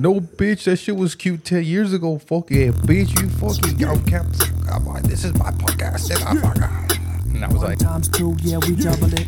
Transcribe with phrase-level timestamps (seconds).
[0.00, 2.16] No, bitch, that shit was cute 10 years ago.
[2.16, 4.32] Fuck yeah, bitch, you fucking yo, kept.
[5.06, 6.08] This is my podcast.
[6.08, 7.34] This is my podcast.
[7.34, 9.26] And I was One like, times two, yeah, we double it.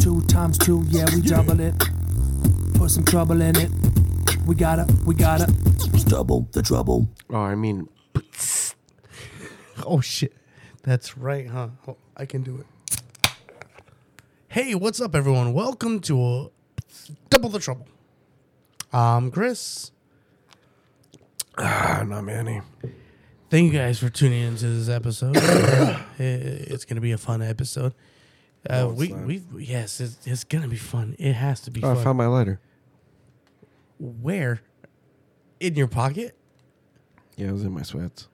[0.00, 1.74] Two times two, yeah, we double it.
[2.76, 3.70] Put some trouble in it.
[4.46, 5.52] We gotta, we gotta.
[6.08, 7.06] Double the trouble.
[7.28, 7.86] Oh, I mean,
[9.86, 10.32] Oh shit,
[10.82, 11.68] that's right, huh?
[11.86, 13.32] Oh, I can do it.
[14.48, 15.52] Hey, what's up, everyone?
[15.52, 16.48] Welcome to uh,
[17.28, 17.86] Double the Trouble.
[18.92, 19.92] I'm Chris.
[21.58, 22.60] ah, not Manny.
[23.50, 25.36] Thank you guys for tuning into this episode.
[26.20, 27.94] Uh, it's gonna be a fun episode.
[28.68, 29.24] Uh, it's we not.
[29.24, 31.16] we yes, it's, it's gonna be fun.
[31.18, 32.04] It has to be Oh, I fun.
[32.04, 32.60] found my lighter.
[33.98, 34.60] Where?
[35.60, 36.36] In your pocket?
[37.36, 38.28] Yeah, it was in my sweats.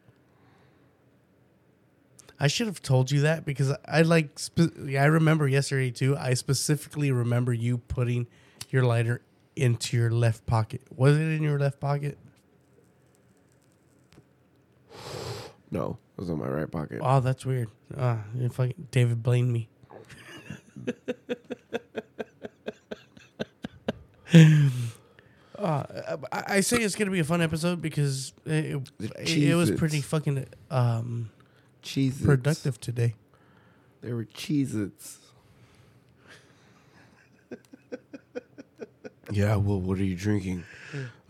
[2.40, 4.36] I should have told you that because I like.
[4.36, 6.16] Spe- I remember yesterday too.
[6.16, 8.26] I specifically remember you putting
[8.70, 9.22] your lighter
[9.56, 10.82] into your left pocket.
[10.94, 12.18] Was it in your left pocket?
[15.70, 17.00] No, it was in my right pocket.
[17.02, 17.68] Oh, that's weird.
[17.96, 19.68] Uh, if I David blamed me.
[25.58, 29.70] uh, I, I say it's gonna be a fun episode because it, it, it was
[29.72, 31.30] pretty fucking um,
[31.82, 33.14] Cheez productive today.
[34.02, 35.18] There were Cheez-Its.
[39.30, 40.64] Yeah, well, what are you drinking?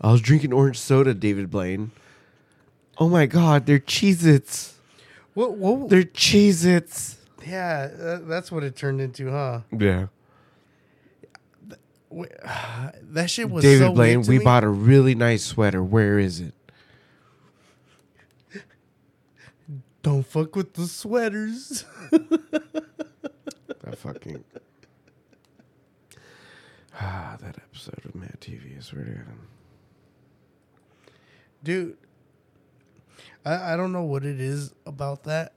[0.01, 1.91] I was drinking orange soda, David Blaine.
[2.99, 4.75] Oh my god, they're Cheez-Its.
[5.33, 5.55] What?
[5.57, 5.89] What?
[5.89, 7.17] They're Cheez-Its.
[7.45, 9.61] Yeah, that, that's what it turned into, huh?
[9.77, 10.07] Yeah.
[12.15, 12.25] Wh-
[13.09, 14.43] That shit was David so Blaine, weird to we me.
[14.43, 15.81] bought a really nice sweater.
[15.83, 16.53] Where is it?
[20.03, 21.83] Don't fuck with the sweaters.
[23.83, 24.43] That fucking.
[26.99, 29.25] Ah, that episode of Mad TV, is to God.
[31.63, 31.97] Dude,
[33.45, 35.53] I, I don't know what it is about that,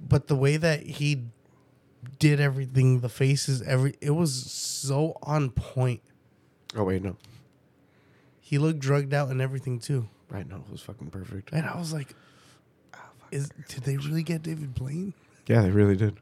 [0.00, 1.24] but the way that he
[2.18, 6.00] did everything, the faces, every it was so on point.
[6.76, 7.16] Oh, wait, no.
[8.40, 10.08] He looked drugged out and everything too.
[10.30, 11.52] Right, no, it was fucking perfect.
[11.52, 12.14] And I was like,
[13.30, 15.14] is did they really get David Blaine?
[15.46, 16.18] Yeah, they really did.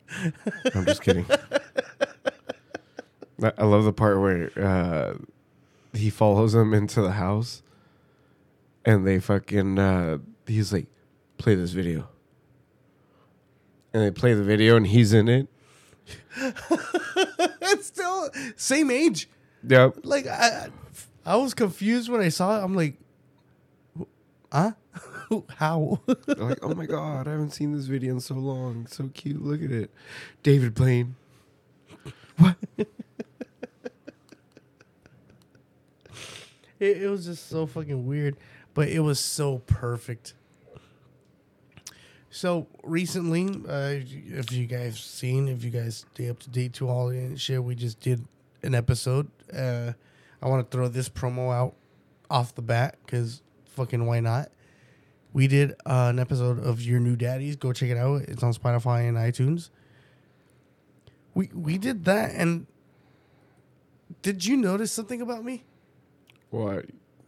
[0.75, 1.27] I'm just kidding.
[3.43, 5.15] I love the part where uh,
[5.93, 7.63] he follows him into the house,
[8.85, 9.79] and they fucking.
[9.79, 10.87] Uh, he's like,
[11.37, 12.09] "Play this video,"
[13.93, 15.49] and they play the video, and he's in it.
[17.69, 19.29] It's still same age.
[19.67, 19.99] Yep.
[20.05, 20.69] Like I,
[21.25, 22.65] I was confused when I saw it.
[22.65, 22.95] I'm like,
[24.53, 24.73] huh?
[25.57, 26.01] How?
[26.07, 28.83] Like, "Oh my god, I haven't seen this video in so long.
[28.85, 29.45] It's so cute.
[29.45, 29.91] Look at it."
[30.43, 31.17] David Blaine.
[36.79, 38.37] It, it was just so fucking weird,
[38.75, 40.35] but it was so perfect.
[42.31, 46.89] So recently, uh, if you guys seen, if you guys stay up to date to
[46.89, 48.27] all the shit, we just did
[48.63, 49.31] an episode.
[49.51, 49.93] Uh,
[50.43, 51.75] I want to throw this promo out
[52.31, 54.51] off the bat because fucking why not?
[55.33, 57.57] We did uh, an episode of Your New Daddies.
[57.57, 58.23] Go check it out.
[58.23, 59.71] It's on Spotify and iTunes.
[61.35, 62.67] We we did that, and
[64.23, 65.65] did you notice something about me?
[66.51, 66.87] What?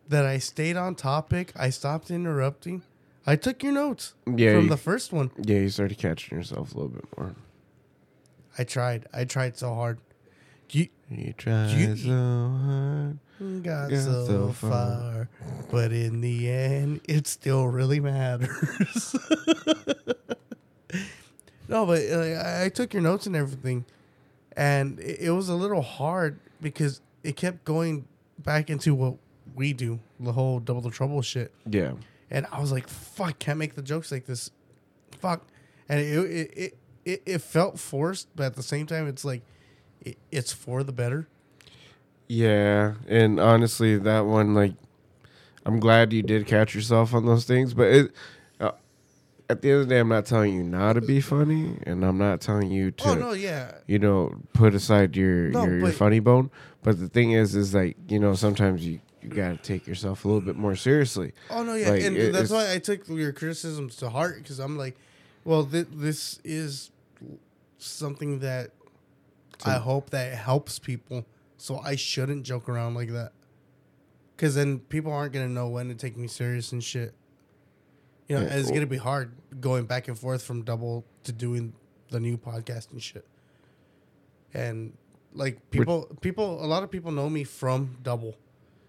[0.08, 1.52] that I stayed on topic.
[1.54, 2.82] I stopped interrupting.
[3.26, 5.30] I took your notes Yeah, from you- the first one.
[5.36, 7.34] Yeah, you started catching yourself a little bit more.
[8.56, 9.06] I tried.
[9.12, 9.98] I tried so hard.
[10.70, 13.18] You You tried You- so hard.
[13.62, 14.70] got Got so, so far.
[14.70, 15.28] far.
[15.70, 19.14] but in the end, it still really matters.
[21.68, 23.84] no, but uh, I I took your notes and everything,
[24.56, 28.06] and it, it was a little hard because it kept going
[28.38, 29.14] back into what
[29.54, 31.52] we do, the whole double the trouble shit.
[31.68, 31.92] Yeah.
[32.30, 34.50] and I was like, "Fuck, can't make the jokes like this."
[35.18, 35.46] Fuck,
[35.88, 39.42] and it it it, it, it felt forced, but at the same time, it's like
[40.02, 41.26] it, it's for the better.
[42.28, 44.74] Yeah, and honestly, that one like,
[45.64, 48.12] I'm glad you did catch yourself on those things, but it.
[49.50, 52.04] At the end of the day, I'm not telling you not to be funny, and
[52.04, 55.78] I'm not telling you to, oh no, yeah, you know, put aside your No, your,
[55.78, 56.50] your funny bone.
[56.82, 60.28] But the thing is, is like you know, sometimes you you gotta take yourself a
[60.28, 61.32] little bit more seriously.
[61.50, 64.58] oh no, yeah, Like, and it- that's why I took your criticisms to heart because
[64.58, 64.96] I'm like,
[65.44, 66.90] well, th- this is
[67.78, 68.70] something that
[69.64, 71.24] I hope that helps people,
[71.56, 73.32] so I shouldn't joke around like that.
[74.36, 77.14] Because then people aren't gonna know when to take me serious and shit.
[78.28, 81.72] You know, Yeah, it's gonna be hard going back and forth from double to doing
[82.10, 83.26] the new podcast and shit.
[84.54, 84.96] And
[85.32, 88.36] like people, people, a lot of people know me from double,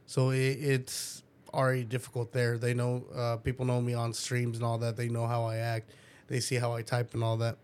[0.05, 2.57] so it, it's already difficult there.
[2.57, 4.97] They know uh, people know me on streams and all that.
[4.97, 5.91] They know how I act.
[6.27, 7.57] They see how I type and all that.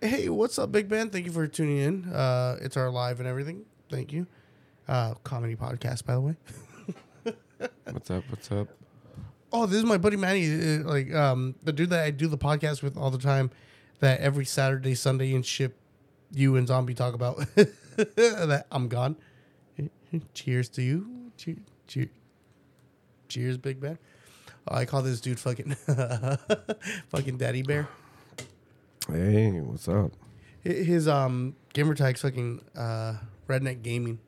[0.00, 1.10] Hey, what's up, Big Ben?
[1.10, 2.04] Thank you for tuning in.
[2.12, 3.64] Uh, it's our live and everything.
[3.90, 4.26] Thank you.
[4.88, 6.36] Uh, comedy podcast, by the way.
[7.84, 8.24] What's up?
[8.30, 8.68] What's up?
[9.52, 10.46] Oh, this is my buddy Manny,
[10.78, 13.50] uh, like um, the dude that I do the podcast with all the time.
[13.98, 15.76] That every Saturday, Sunday, and ship
[16.32, 17.36] you and Zombie talk about.
[17.96, 19.16] that I'm gone.
[20.34, 21.30] Cheers to you.
[23.28, 23.98] Cheers, Big Ben.
[24.68, 25.74] Oh, I call this dude fucking
[27.08, 27.88] fucking Daddy Bear.
[29.08, 30.12] Hey, what's up?
[30.62, 33.14] His um gamer tag's fucking uh,
[33.48, 34.18] Redneck Gaming.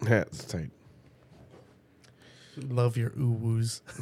[0.00, 0.70] That's tight.
[2.68, 3.82] Love your ooh woos.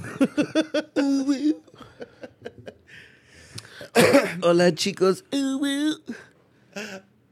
[4.42, 5.22] Hola, chicos.
[5.34, 5.96] Ooh, woo.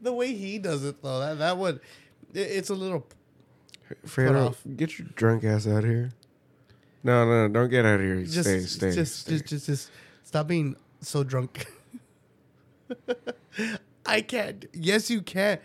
[0.01, 1.81] the way he does it though, that that would
[2.33, 3.07] it, it's a little
[4.07, 4.63] Fredo, uh, off.
[4.77, 6.11] get your drunk ass out of here.
[7.03, 8.23] No, no, no, don't get out of here.
[8.23, 9.33] just stay, stay, just, stay.
[9.33, 9.91] just just just
[10.23, 11.67] stop being so drunk.
[14.07, 14.67] I can't.
[14.73, 15.59] Yes, you can.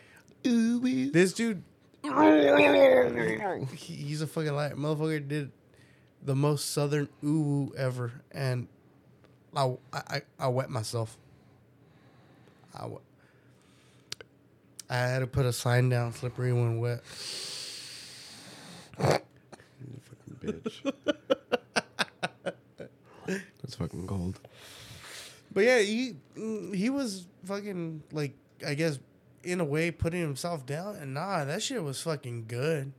[0.44, 1.64] This dude, he-
[3.76, 4.76] he's a fucking liar.
[4.76, 5.52] Motherfucker did
[6.24, 8.68] the most southern ooh ever, and
[9.56, 11.18] I I I wet myself.
[12.74, 13.02] I wet.
[14.90, 17.02] I had to put a sign down, slippery when wet.
[19.00, 19.20] You
[20.02, 20.94] fucking bitch.
[23.62, 24.40] That's fucking cold.
[25.54, 26.16] But yeah, he
[26.74, 28.34] he was fucking like
[28.66, 29.00] I guess
[29.44, 32.94] in a way putting himself down, and nah, that shit was fucking good.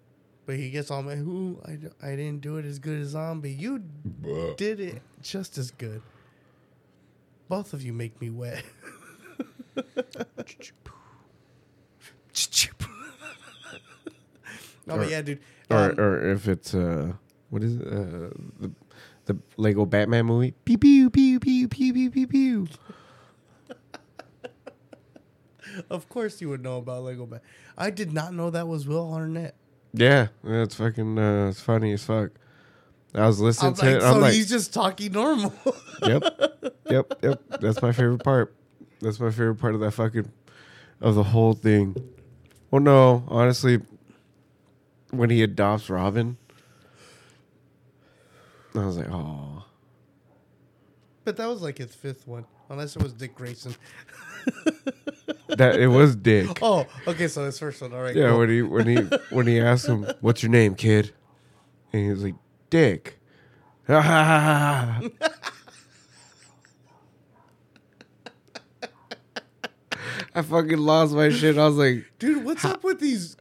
[0.46, 1.18] But he gets all mad.
[1.18, 3.52] Who I, I didn't do it as good as zombie.
[3.52, 3.84] You
[4.56, 6.02] did it just as good.
[7.48, 8.64] Both of you make me wet.
[14.86, 15.40] no, but yeah, dude.
[15.70, 17.12] Or, um, or if it's uh,
[17.50, 17.86] what is it?
[17.86, 18.70] Uh, the
[19.26, 20.52] the Lego Batman movie.
[20.64, 22.68] Pew pew pew pew pew pew pew pew.
[25.90, 27.40] of course, you would know about Lego Man.
[27.76, 29.54] I did not know that was Will Arnett.
[29.92, 31.18] Yeah, that's fucking.
[31.18, 32.30] Uh, it's funny as fuck.
[33.14, 34.00] I was listening I'm to like, it.
[34.02, 35.52] so I'm like, he's just talking normal.
[36.02, 36.22] yep,
[36.88, 37.42] yep, yep.
[37.60, 38.54] That's my favorite part.
[39.00, 40.30] That's my favorite part of that fucking
[41.00, 41.96] of the whole thing.
[42.70, 43.80] Well, no, honestly,
[45.10, 46.36] when he adopts Robin,
[48.76, 49.64] I was like, oh,
[51.24, 53.74] But that was like his fifth one, unless it was Dick Grayson.
[55.58, 56.58] that it was Dick.
[56.62, 57.92] Oh, okay, so his first one.
[57.92, 58.14] All right.
[58.14, 58.38] Yeah, cool.
[58.38, 58.96] when he when he
[59.30, 61.12] when he asked him, "What's your name, kid?"
[61.92, 62.34] and he was like,
[62.68, 63.18] "Dick."
[63.88, 65.10] I
[70.42, 71.58] fucking lost my shit.
[71.58, 73.36] I was like, dude, what's up with these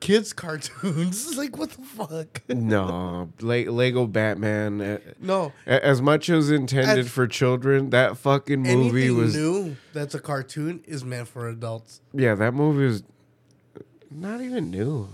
[0.00, 1.36] kids cartoons?
[1.38, 2.42] like, what the fuck?
[2.48, 8.16] "No, Le- Lego Batman." uh, No, a- As much as intended As- for children, that
[8.16, 12.00] fucking movie anything was new that's a cartoon is meant for adults.
[12.12, 13.02] yeah, that movie was
[14.10, 15.08] not even new.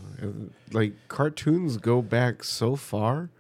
[0.73, 3.31] Like cartoons go back so far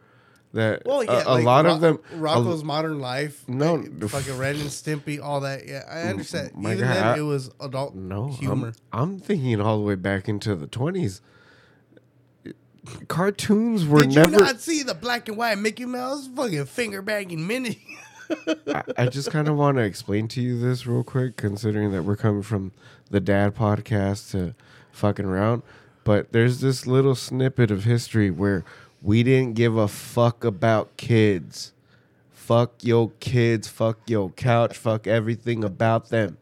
[0.52, 3.48] that Well, a- yeah, a, like lot Ro- of them Rocko's Modern Life.
[3.48, 5.66] No, like, fucking Ren and Stimpy, all that.
[5.66, 6.52] Yeah, I understand.
[6.54, 8.72] my Even God, then, I- it was adult No, humor.
[8.92, 11.20] I'm, I'm thinking all the way back into the 20s.
[13.08, 14.30] Cartoons were Did never.
[14.32, 17.82] you not see the black and white Mickey Mouse fucking finger bagging Minnie?
[18.66, 22.02] I, I just kind of want to explain to you this real quick, considering that
[22.02, 22.72] we're coming from
[23.10, 24.54] the dad podcast to
[24.92, 25.62] fucking around.
[26.04, 28.64] But there's this little snippet of history where
[29.02, 31.72] we didn't give a fuck about kids.
[32.32, 36.38] Fuck your kids, fuck your couch, fuck everything about them.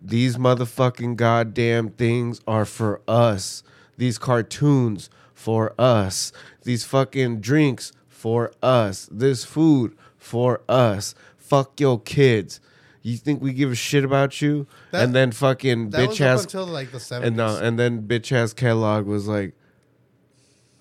[0.00, 3.62] These motherfucking goddamn things are for us.
[3.98, 5.10] These cartoons
[5.46, 6.32] for us.
[6.64, 9.08] These fucking drinks for us.
[9.12, 11.14] This food for us.
[11.36, 12.58] Fuck your kids.
[13.02, 14.66] You think we give a shit about you?
[14.90, 17.28] That- and then fucking That bitch was ass up until like the uh, seventies.
[17.28, 19.54] and no, and then bitch ass Kellogg was like,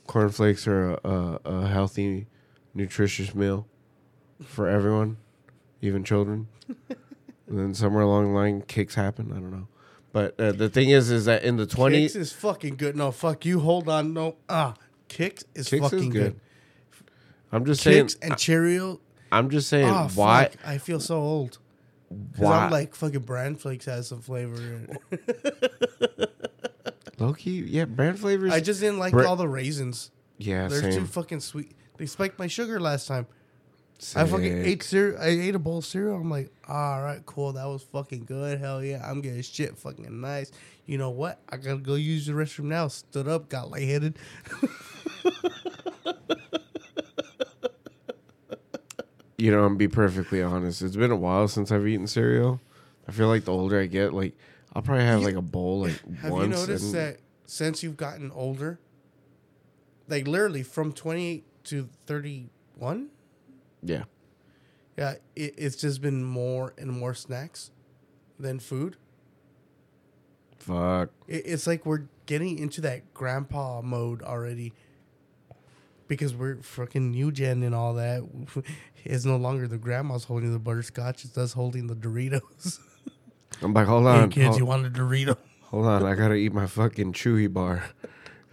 [0.08, 2.26] cornflakes are a, a, a healthy,
[2.74, 3.68] nutritious meal
[4.44, 5.18] for everyone,
[5.80, 6.48] even children.
[6.90, 9.32] and then somewhere along the line, Kix happen.
[9.32, 9.68] I don't know,
[10.16, 12.96] but uh, the thing is, is that in the twenties, Kix is fucking good.
[12.96, 13.60] No, fuck you.
[13.60, 14.14] Hold on.
[14.14, 14.74] No, ah,
[15.10, 16.40] Kix is Kix is fucking good.
[16.92, 17.06] good.
[17.52, 19.02] I'm just saying, Kix and Cheerio.
[19.30, 20.66] I'm just saying, Oh, why, fuck.
[20.66, 21.60] I feel so old.
[22.08, 26.32] Because why, I'm like fucking bran flakes has some flavor in it.
[27.20, 28.54] low key, yeah, brand flavors.
[28.54, 30.12] I just didn't like Bra- all the raisins.
[30.38, 31.74] yeah, They're too fucking sweet.
[31.98, 33.28] They spiked my sugar last time.
[34.16, 35.20] I fucking ate cereal.
[35.22, 36.18] I ate a bowl of cereal.
[36.18, 37.54] I'm like, all right, cool.
[37.54, 38.60] That was fucking good.
[38.60, 39.02] Hell yeah.
[39.10, 40.52] I'm getting shit fucking nice.
[40.86, 41.40] You know what?
[41.50, 42.88] I gotta go use the restroom now.
[42.90, 44.18] Stood up, got lightheaded.
[49.38, 52.62] You know, and be perfectly honest, it's been a while since I've eaten cereal.
[53.08, 54.34] I feel like the older I get, like
[54.74, 56.44] I'll probably have like a bowl like Have once.
[56.44, 58.80] Have you noticed and- that since you've gotten older,
[60.08, 63.10] like literally from 28 to 31,
[63.86, 64.04] Yeah,
[64.98, 67.72] yeah, it, it's just been more and more snacks
[68.40, 68.98] than food.
[70.58, 71.10] fuck.
[71.28, 74.74] It, it's like we're getting into that grandpa mode already
[76.08, 78.24] because we're fucking new gen and all that.
[79.08, 82.80] It's no longer the grandma's holding the butterscotch; it's us holding the Doritos.
[83.62, 85.38] I'm like, hold hey on, kids, hold, you want a Dorito?
[85.62, 86.04] hold on.
[86.04, 87.84] I gotta eat my fucking chewy bar.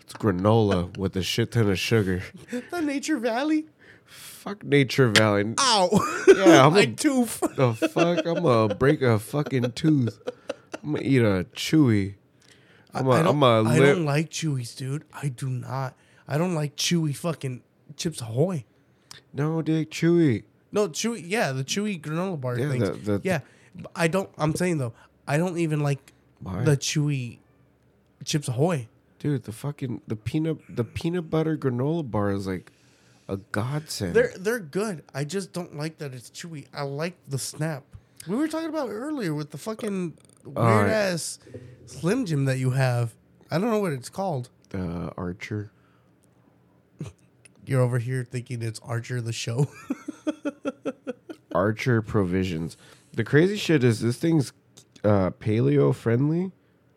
[0.02, 2.22] It's granola with a shit ton of sugar.
[2.70, 3.64] the Nature Valley.
[4.12, 5.54] Fuck Nature Valley.
[5.58, 6.24] Ow!
[6.36, 7.40] Yeah, I'm my a- tooth.
[7.56, 8.26] The fuck?
[8.26, 10.18] I'm gonna break a fucking tooth.
[10.82, 12.14] I'm gonna eat a chewy.
[12.94, 13.96] I'm I a, don't, I'm a I lip.
[13.96, 15.04] don't like Chewies, dude.
[15.14, 15.94] I do not.
[16.28, 17.62] I don't like Chewy fucking
[17.96, 18.64] Chips Ahoy.
[19.32, 20.44] No, dick, chewy.
[20.72, 21.22] No, Chewy.
[21.26, 22.88] Yeah, the Chewy granola bar Yeah, things.
[22.88, 23.40] the- the- yeah,
[23.74, 24.28] but I don't.
[24.38, 24.92] I'm saying though,
[25.26, 26.64] I don't even like Why?
[26.64, 27.38] the Chewy
[28.24, 28.88] Chips Ahoy.
[29.18, 32.72] Dude, the fucking the peanut the peanut butter granola bar is like
[33.32, 34.14] a godsend.
[34.14, 35.02] They're they're good.
[35.14, 36.66] I just don't like that it's chewy.
[36.74, 37.84] I like the snap.
[38.28, 40.90] We were talking about earlier with the fucking weird Alright.
[40.90, 41.38] ass
[41.86, 43.14] Slim Jim that you have.
[43.50, 44.50] I don't know what it's called.
[44.68, 45.72] the Archer.
[47.66, 49.68] You're over here thinking it's Archer the show.
[51.54, 52.76] Archer Provisions.
[53.12, 54.52] The crazy shit is this thing's
[55.04, 56.52] uh, paleo friendly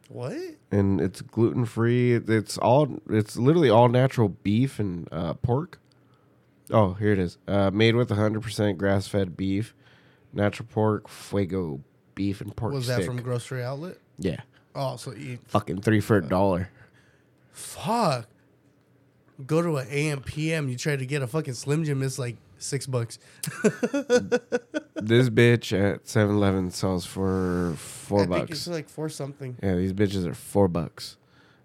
[0.10, 0.38] what?
[0.72, 2.14] and it's gluten free.
[2.14, 5.80] It's all it's literally all natural beef and uh, pork.
[6.72, 7.38] Oh, here it is.
[7.48, 9.76] Uh, made with 100% grass fed beef,
[10.34, 11.82] natural pork, fuego
[12.16, 12.98] beef and pork Was stick.
[13.00, 13.98] that from grocery outlet?
[14.18, 14.42] yeah,
[14.74, 16.70] Oh, so you fucking three for a dollar.
[17.52, 18.28] fuck.
[19.46, 20.70] Go to an AM PM.
[20.70, 22.02] You try to get a fucking Slim Jim.
[22.02, 23.20] It's like six bucks.
[23.64, 28.52] this bitch at 7-Eleven sells for four I think bucks.
[28.52, 29.58] it's like four something.
[29.62, 31.18] Yeah, these bitches are four bucks.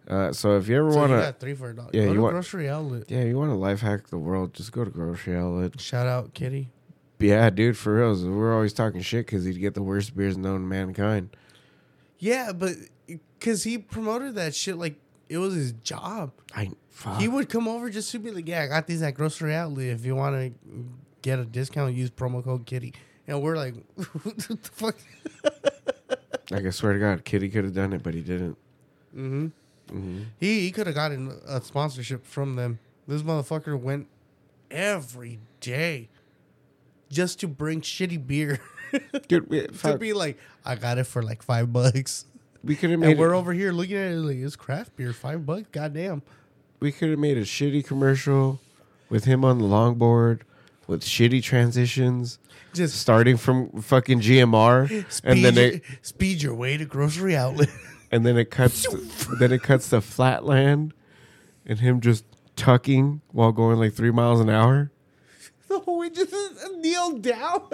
[0.08, 1.90] Uh, so if you ever So want to, three for a dollar.
[1.92, 3.04] Yeah, Go you to want- grocery outlet.
[3.08, 5.80] yeah, you want to life hack the world, just go to grocery outlet.
[5.80, 6.68] Shout out, Kitty.
[7.20, 10.60] Yeah, dude, for reals, we're always talking shit because he'd get the worst beers known
[10.62, 11.36] to mankind.
[12.18, 12.72] Yeah, but
[13.06, 14.96] because he promoted that shit like
[15.28, 16.32] it was his job.
[16.56, 17.20] I fuck.
[17.20, 19.86] He would come over just to be like, "Yeah, I got these at grocery outlet.
[19.88, 20.84] If you want to
[21.22, 22.94] get a discount, use promo code Kitty."
[23.28, 23.74] And we're like,
[24.22, 24.96] "What the fuck?"
[26.50, 28.56] like I swear to God, Kitty could have done it, but he didn't.
[29.14, 29.48] hmm
[29.90, 32.78] hmm He he could have gotten a sponsorship from them.
[33.06, 34.06] This motherfucker went
[34.70, 36.08] every day
[37.10, 38.60] just to bring shitty beer
[39.28, 42.26] Dude, we, to be like, "I got it for like five bucks."
[42.62, 43.10] we could have made.
[43.10, 45.66] And we're it, over here looking at it like it's craft beer, five bucks.
[45.72, 46.22] Goddamn.
[46.80, 48.60] we could have made a shitty commercial
[49.08, 50.40] with him on the longboard
[50.86, 52.38] with shitty transitions,
[52.74, 57.68] Just starting from fucking GMR, speed, and then it speed your way to grocery outlet.
[58.10, 58.86] and then it cuts
[59.38, 60.92] then it cuts to flatland
[61.64, 62.24] and him just
[62.56, 64.90] tucking while going like three miles an hour.
[65.68, 66.34] The whole way just
[66.78, 67.68] kneel down.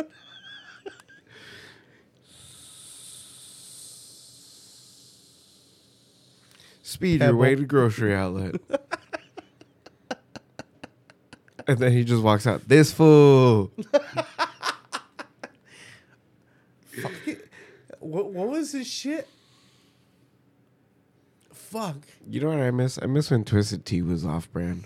[6.82, 8.56] speed your way to grocery outlet.
[11.68, 13.72] And then he just walks out this fool.
[17.98, 19.28] What, what was his shit?
[21.76, 21.96] Fuck.
[22.28, 24.84] you know what i miss i miss when twisted tea was off brand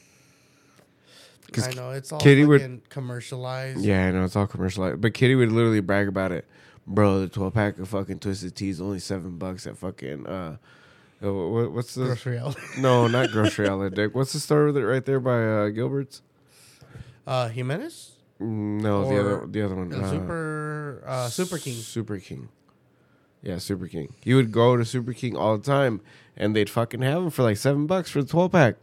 [1.63, 3.81] I know it's all Kitty would- fucking commercialized.
[3.81, 6.45] yeah i know it's all commercialized but kitty would literally brag about it
[6.87, 10.57] bro the 12 pack of fucking twisted tea is only seven bucks at fucking uh
[11.23, 12.57] uh, what, what's the Grocery outlet.
[12.79, 16.23] no not grocery outlet dick what's the store with it right there by uh gilbert's
[17.27, 18.13] Uh, Jimenez.
[18.41, 19.93] Mm, No, the other the other one.
[19.93, 21.75] Uh, Super uh, Super King.
[21.75, 22.49] Super King.
[23.43, 24.15] Yeah, Super King.
[24.23, 26.01] He would go to Super King all the time,
[26.41, 28.75] and they'd fucking have them for like seven bucks for the twelve pack.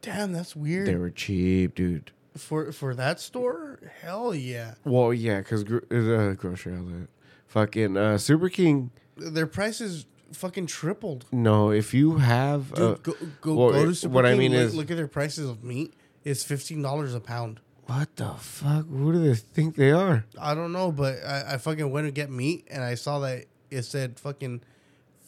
[0.00, 0.88] Damn, that's weird.
[0.88, 2.10] They were cheap, dude.
[2.36, 4.74] for for that store, hell yeah.
[4.84, 7.08] Well, yeah, because gro- uh, grocery outlet,
[7.46, 8.90] fucking uh, Super King.
[9.16, 11.26] Their prices fucking tripled.
[11.30, 14.38] No, if you have, Dude, uh, go go, well, go to Super what I King,
[14.38, 15.94] mean look, is- look at their prices of meat.
[16.24, 17.60] It's fifteen dollars a pound.
[17.86, 18.86] what the fuck?
[18.88, 20.24] Who do they think they are?
[20.40, 23.44] I don't know, but I, I fucking went to get meat and I saw that
[23.70, 24.62] it said fucking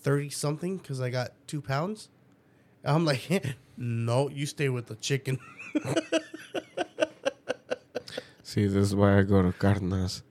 [0.04, 2.08] thirty something because I got two pounds.
[2.84, 3.28] I'm like,
[3.76, 5.40] no, you stay with the chicken.
[8.42, 10.22] See, this is why I go to Cardenas.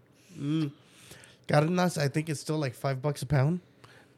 [1.48, 3.60] Cardenas, I think it's still like five bucks a pound.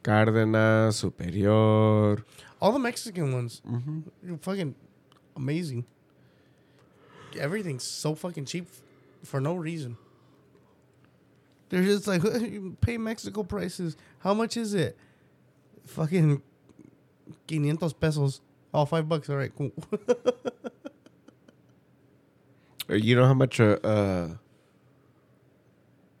[0.02, 2.18] Cardenas, Superior.
[2.60, 4.00] All the Mexican ones, Mm-hmm.
[4.22, 4.74] You're fucking
[5.34, 5.84] amazing.
[7.38, 8.68] Everything's so fucking cheap
[9.24, 9.96] for no reason.
[11.68, 12.22] They're just like
[12.80, 13.96] pay Mexico prices.
[14.20, 14.96] How much is it?
[15.86, 16.42] Fucking
[17.48, 18.40] 500 pesos.
[18.74, 19.30] Oh, five bucks.
[19.30, 19.72] All right, cool.
[22.88, 24.36] You know how much a uh,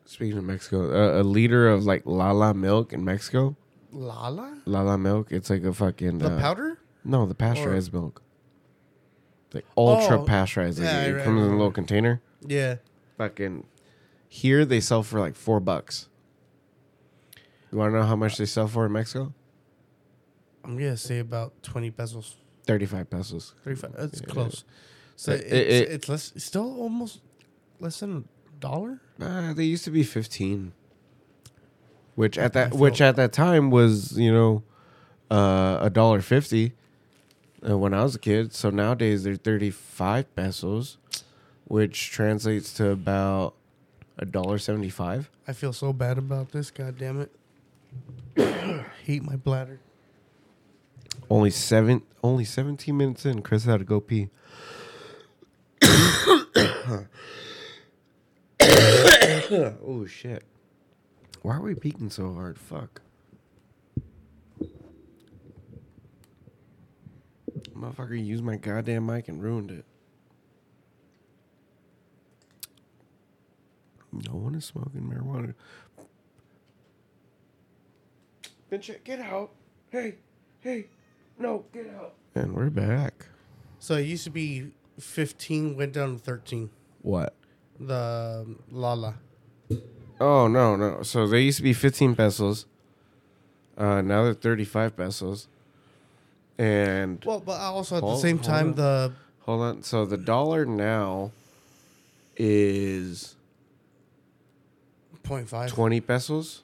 [0.04, 3.56] speaking of Mexico, a, a liter of like Lala milk in Mexico?
[3.92, 4.60] Lala?
[4.64, 6.78] Lala milk, it's like a fucking The uh, powder?
[7.04, 8.20] No, the pasteurized milk.
[9.54, 10.80] Like ultra Oh, pasteurized.
[10.80, 12.20] Yeah, it right, comes in a little container.
[12.44, 12.76] Yeah.
[13.16, 13.64] Fucking
[14.28, 16.08] here they sell for like four bucks.
[17.70, 19.32] You wanna know how much they sell for in Mexico?
[20.66, 22.36] I'm going to say about 20 pesos.
[22.66, 23.54] Thirty five pesos.
[23.64, 23.94] 35.
[23.98, 24.26] It's Yeah.
[24.26, 24.64] close.
[25.14, 27.20] So It- it's, it- it's less, still almost
[27.78, 29.00] less than a dollar?
[29.20, 30.72] Uh, they used to be fifteen.
[32.16, 34.62] Which at that which at that time was, you know,
[35.30, 36.72] uh, a dollar fifty
[37.66, 38.52] uh, when I was a kid.
[38.52, 40.96] So nowadays they're thirty five pesos,
[41.66, 43.54] which translates to about
[44.18, 45.30] a dollar seventy five.
[45.46, 46.70] I feel so bad about this.
[46.72, 47.30] God damn it.
[49.04, 49.78] Hate my bladder.
[51.28, 54.28] Only seven only seventeen minutes in, Chris had to go pee.
[59.50, 60.44] oh shit.
[61.42, 62.58] Why are we peeking so hard?
[62.58, 63.02] Fuck.
[67.76, 69.84] Motherfucker used my goddamn mic and ruined it.
[74.12, 75.54] No one is smoking marijuana.
[78.70, 79.50] Vincent, get out.
[79.90, 80.16] Hey,
[80.60, 80.86] hey,
[81.38, 82.14] no, get out.
[82.34, 83.26] And we're back.
[83.78, 86.70] So it used to be 15, went down to 13.
[87.02, 87.34] What?
[87.78, 89.14] The um, Lala.
[90.18, 91.02] Oh no, no.
[91.02, 92.64] So they used to be fifteen pesos.
[93.76, 95.46] Uh, now they're thirty-five pesos.
[96.56, 98.74] And Well, but also at Hold- the same time, on.
[98.76, 99.82] the hold on.
[99.82, 101.32] So the dollar now
[102.38, 103.36] is
[105.22, 105.68] 0.5.
[105.68, 106.62] twenty pesos.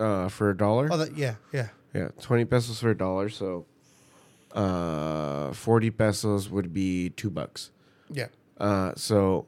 [0.00, 0.88] Uh, for a dollar.
[0.90, 1.68] Oh, that, yeah, yeah.
[1.94, 3.28] Yeah, twenty pesos for a dollar.
[3.28, 3.64] So,
[4.56, 7.70] uh, forty pesos would be two bucks.
[8.10, 8.28] Yeah.
[8.58, 9.46] Uh, so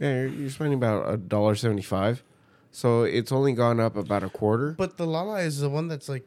[0.00, 2.24] yeah, you're, you're spending about a dollar seventy-five.
[2.72, 4.72] So it's only gone up about a quarter.
[4.72, 6.26] But the Lala is the one that's like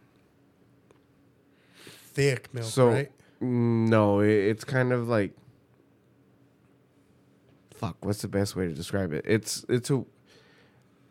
[2.13, 3.11] thick milk, So right?
[3.41, 5.33] no, it, it's kind of like
[7.73, 7.97] fuck.
[8.05, 9.25] What's the best way to describe it?
[9.27, 10.05] It's it's a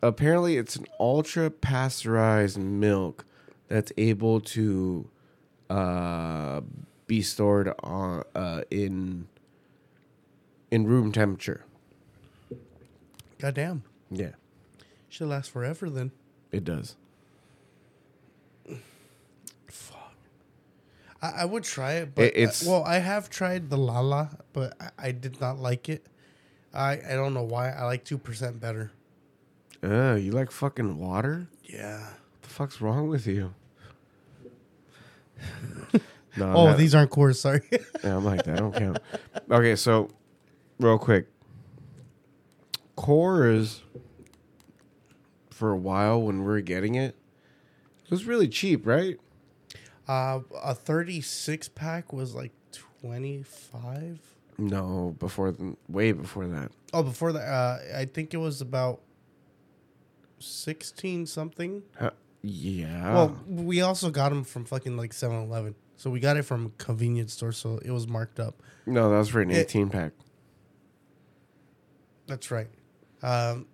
[0.01, 3.25] apparently it's an ultra pasteurized milk
[3.67, 5.09] that's able to
[5.69, 6.61] uh,
[7.07, 9.27] be stored on uh, in
[10.71, 11.63] in room temperature.
[13.39, 13.83] Goddamn.
[14.09, 14.31] Yeah,
[15.09, 16.11] Should last forever then.
[16.51, 16.95] it does.
[21.21, 24.37] I, I would try it, but It- it's- uh, well, I have tried the Lala,
[24.53, 26.05] but I, I did not like it.
[26.73, 27.71] I I don't know why.
[27.71, 28.91] I like two percent better.
[29.83, 31.47] Uh, you like fucking water?
[31.63, 32.01] Yeah.
[32.01, 33.53] What the fuck's wrong with you?
[36.37, 37.35] No, Oh, that- these aren't Coors.
[37.37, 37.61] Sorry.
[38.03, 38.55] Yeah, I'm like that.
[38.57, 38.99] I don't count.
[39.49, 40.09] Okay, so
[40.79, 41.27] real quick,
[42.97, 43.81] Coors
[45.49, 47.15] for a while when we are getting it,
[48.05, 49.17] it was really cheap, right?
[50.07, 52.51] uh, a thirty-six pack was like
[53.01, 54.19] twenty-five.
[54.59, 56.71] No, before the, way before that.
[56.93, 59.01] Oh, before that, uh, I think it was about
[60.39, 61.83] sixteen something.
[61.99, 63.13] Huh, yeah.
[63.13, 65.75] Well, we also got them from fucking like 7-Eleven.
[65.97, 68.61] So we got it from a convenience store, so it was marked up.
[68.85, 70.13] no, that was for an it- 18 pack.
[72.27, 72.67] That's right.
[73.21, 73.65] Um,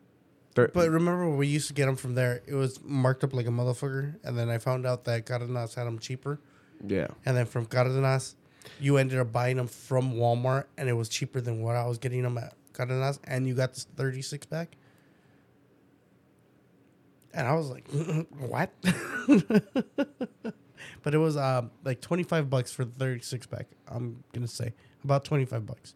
[0.56, 2.44] Thir- but remember, when we used to get them from there.
[2.46, 5.86] It was marked up like a motherfucker, and then I found out that Cardenas had
[5.86, 6.40] them cheaper.
[6.86, 7.08] yeah.
[7.26, 8.36] And then from Cardenas,
[8.80, 11.98] you ended up buying them from Walmart, and it was cheaper than what I was
[11.98, 14.78] getting them at Cardenas, and you got this 36 pack.
[17.34, 17.88] And I was like,
[18.40, 18.72] what?
[21.04, 23.68] but it was uh, like 25 bucks for the 36 pack.
[23.88, 25.96] I'm going to say about 25 bucks.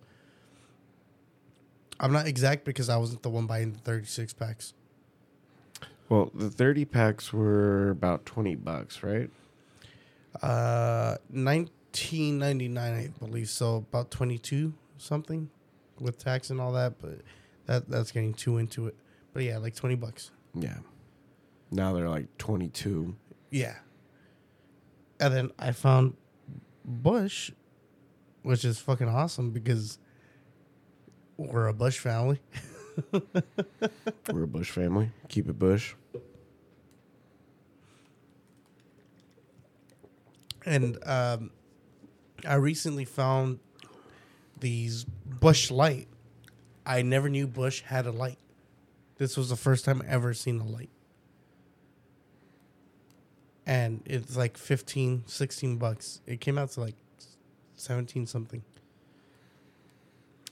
[1.99, 4.73] I'm not exact because I wasn't the one buying the 36 packs.
[6.09, 9.29] Well, the 30 packs were about 20 bucks, right?
[10.41, 13.49] Uh, 1999, I believe.
[13.49, 15.49] So about 22 something
[15.99, 16.99] with tax and all that.
[17.01, 17.19] But
[17.65, 18.95] that that's getting too into it.
[19.33, 20.31] But yeah, like 20 bucks.
[20.53, 20.77] Yeah.
[21.71, 23.15] Now they're like 22.
[23.51, 23.75] Yeah.
[25.19, 26.15] And then I found
[26.85, 27.51] Busch,
[28.43, 29.99] which is fucking awesome because
[31.37, 32.39] we're a Busch family.
[34.31, 35.11] We're a Busch family.
[35.27, 35.93] Keep it Busch.
[40.65, 41.51] And um,
[42.45, 43.59] I recently found
[44.59, 46.07] these Busch Light.
[46.85, 48.39] I never knew Busch had a light.
[49.17, 50.89] This was the first time I ever seen a light.
[53.67, 56.21] And it's like 15, 16 bucks.
[56.25, 56.95] It came out to like
[57.75, 58.63] 17 something.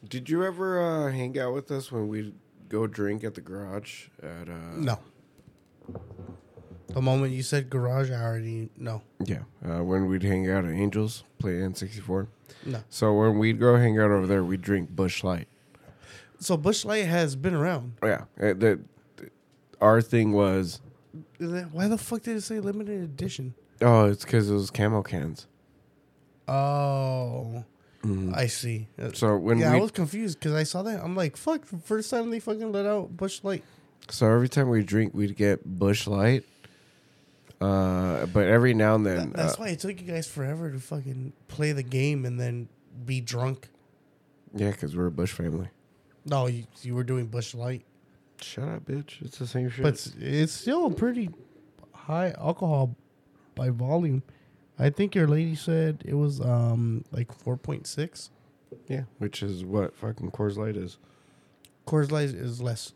[0.07, 2.33] Did you ever uh, hang out with us when we'd
[2.69, 4.99] go drink at the garage at uh No.
[6.89, 9.01] The moment you said garage, I already know.
[9.23, 9.43] Yeah.
[9.65, 12.27] Uh, when we'd hang out at Angels, play N64.
[12.65, 12.83] No.
[12.89, 15.47] So when we'd go hang out over there, we'd drink Busch Light.
[16.39, 17.93] So Busch Light has been around.
[18.03, 18.25] Yeah.
[18.39, 18.81] Uh, the,
[19.81, 20.81] our thing was,
[21.39, 23.53] Why the fuck did it say limited edition?
[23.81, 25.47] oh, it's because it was camo cans.
[26.47, 27.63] Oh,
[28.33, 28.87] I see.
[29.01, 31.03] Uh, So when yeah, I was confused because I saw that.
[31.03, 33.63] I'm like, fuck, the first time they fucking let out Busch Light.
[34.09, 36.43] so every time we drink, we'd get Busch Light.
[37.59, 40.69] Uh, but every now and then, That- that's uh, why it took you guys forever
[40.71, 42.67] to fucking play the game and then
[43.05, 43.69] be drunk.
[44.53, 45.69] yeah, because we're a Busch family.
[46.25, 47.83] No, you, you were doing Busch Light.
[48.41, 49.21] Shut up, bitch.
[49.21, 49.83] It's the same shit.
[49.83, 51.29] But it's, it's still pretty
[51.93, 52.95] high alcohol
[53.55, 54.23] by volume.
[54.77, 58.29] I think your lady said it was um like 4.6.
[58.87, 60.97] yeah, which is what fucking Coors Light is.
[61.87, 62.91] Coors Light is less.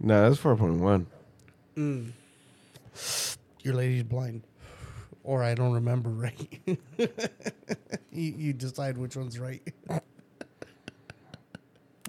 [0.00, 1.06] No, that's four point one.
[1.76, 2.12] Mm.
[3.62, 4.42] Your lady's blind.
[5.24, 6.60] Or I don't remember right.
[6.96, 7.08] you,
[8.12, 9.60] you decide which one's right.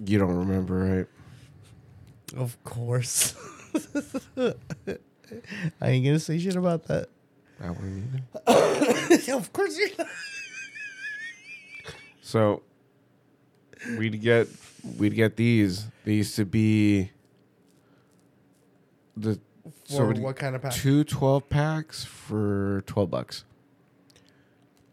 [0.04, 1.06] You don't remember, right?
[2.36, 3.34] Of course.
[4.36, 7.08] I ain't gonna say shit about that.
[7.62, 9.32] I wouldn't either.
[9.36, 10.06] of course you're not.
[12.22, 12.62] So
[13.98, 14.46] we'd get
[14.96, 15.86] we'd get these.
[16.04, 17.10] They used to be
[19.16, 19.40] the
[19.84, 20.72] so For we'd- what kind of pack?
[20.72, 23.44] two 12 packs for 12 bucks.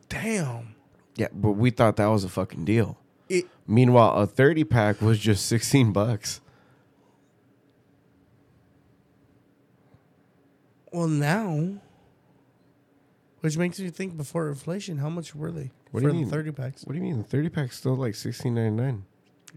[0.09, 0.73] Damn.
[1.15, 2.97] Yeah, but we thought that was a fucking deal.
[3.29, 6.41] It Meanwhile, a 30 pack was just 16 bucks.
[10.97, 11.79] Well now.
[13.41, 16.21] Which makes me think before inflation, how much were they What do for you the
[16.21, 16.29] mean?
[16.29, 16.83] thirty packs?
[16.85, 17.17] What do you mean?
[17.19, 19.01] The 30 pack's still like 16.99.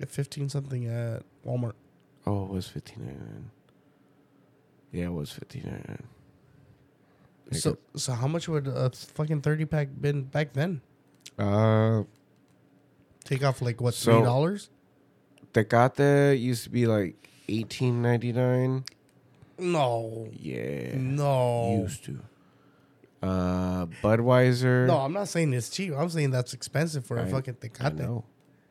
[0.01, 1.73] At fifteen something at Walmart.
[2.27, 3.45] Oh, it was 15.99.
[4.93, 6.01] Yeah, it was 15.99.
[7.53, 10.83] So so how much would a fucking thirty pack been back then?
[11.39, 12.05] Uh,
[13.25, 14.71] Take off like what So- three dollars?
[15.53, 18.85] Tecate used to be like 18.99.
[19.61, 20.95] No, Yeah.
[20.97, 22.19] no, Used to.
[23.23, 24.87] Uh, Budweiser.
[24.87, 24.97] no.
[24.99, 25.93] I'm not saying it's cheap.
[25.97, 27.97] I'm saying that's expensive for a I- fucking I Tecate.
[27.99, 28.25] know.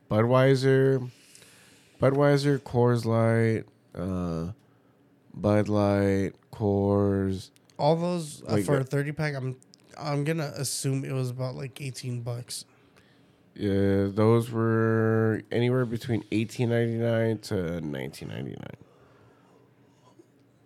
[0.10, 1.10] Budweiser,
[2.02, 4.52] Budweiser, Coors Light, uh,
[5.36, 7.52] Bud Light, Coors.
[7.78, 9.36] All those uh, for a thirty pack.
[9.36, 9.56] I'm
[9.98, 12.66] I'm gonna assume it was about like eighteen bucks.
[13.54, 18.78] Yeah, those were anywhere between eighteen ninety nine to nineteen ninety nine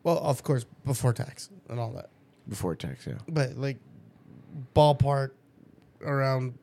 [0.04, 2.10] Well, of course, before tax and all that.
[2.48, 3.08] before tax.
[3.08, 3.78] Yeah, But like
[4.76, 5.32] ballpark
[6.02, 6.58] around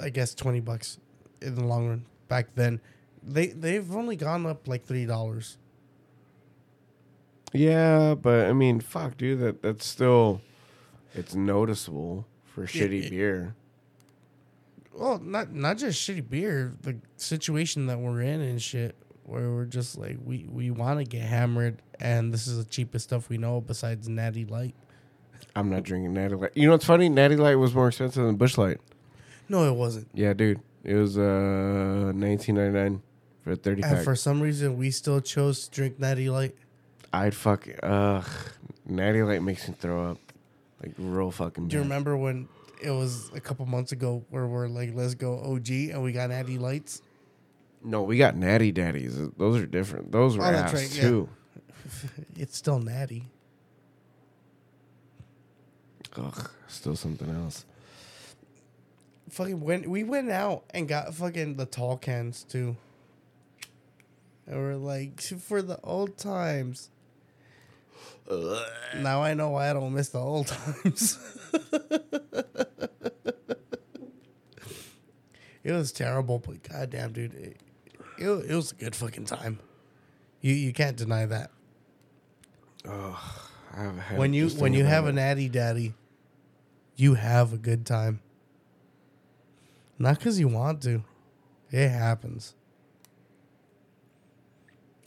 [0.00, 0.98] I guess twenty bucks
[1.42, 2.06] in the long run.
[2.28, 2.80] Back then.
[3.22, 5.56] They they've only gone up like three dollars.
[7.52, 10.40] yeah, but I mean, fuck, dude, that that's still
[11.14, 13.54] it's noticeable for shitty it- beer.
[14.92, 19.64] Well, not not just shitty beer, the situation that we're in and shit, where we're
[19.64, 23.38] just like we we want to get hammered, and this is the cheapest stuff we
[23.38, 24.74] know besides Natty Light.
[25.56, 26.50] I'm not drinking Natty Light.
[26.54, 27.08] You know what's funny?
[27.08, 28.78] Natty Light was more expensive than Busch Light.
[29.48, 30.08] No, it wasn't.
[30.14, 33.02] Yeah, dude, it was uh nineteen ninety nine
[33.42, 34.04] for a thirty And pack.
[34.04, 36.54] for some reason, we still chose to drink Natty Light.
[37.12, 38.26] I'd fuck ugh.
[38.86, 40.18] Natty Light makes me throw up.
[40.82, 41.88] Like real fucking Do you bad.
[41.88, 42.48] remember when
[42.82, 46.28] it was a couple months ago where we're like, let's go OG, and we got
[46.30, 47.00] Natty Lights?
[47.82, 49.18] No, we got Natty Daddies.
[49.38, 50.10] Those are different.
[50.10, 51.02] Those were Oh, that's ass right, yeah.
[51.08, 51.28] too.
[52.36, 53.26] It's still Natty.
[56.16, 57.64] Ugh, still something else.
[59.30, 62.76] Fucking when we went out and got fucking the tall cans too.
[64.46, 66.90] And we're like, for the old times.
[68.96, 70.46] Now I know why I don't miss the old
[70.82, 71.18] times.
[75.62, 77.56] it was terrible, but goddamn, dude, it,
[78.18, 79.60] it, it was a good fucking time.
[80.40, 81.50] You you can't deny that.
[82.86, 85.10] I've had When you when you have it.
[85.10, 85.94] an addy daddy,
[86.96, 88.20] you have a good time.
[89.98, 91.02] Not because you want to,
[91.70, 92.54] it happens.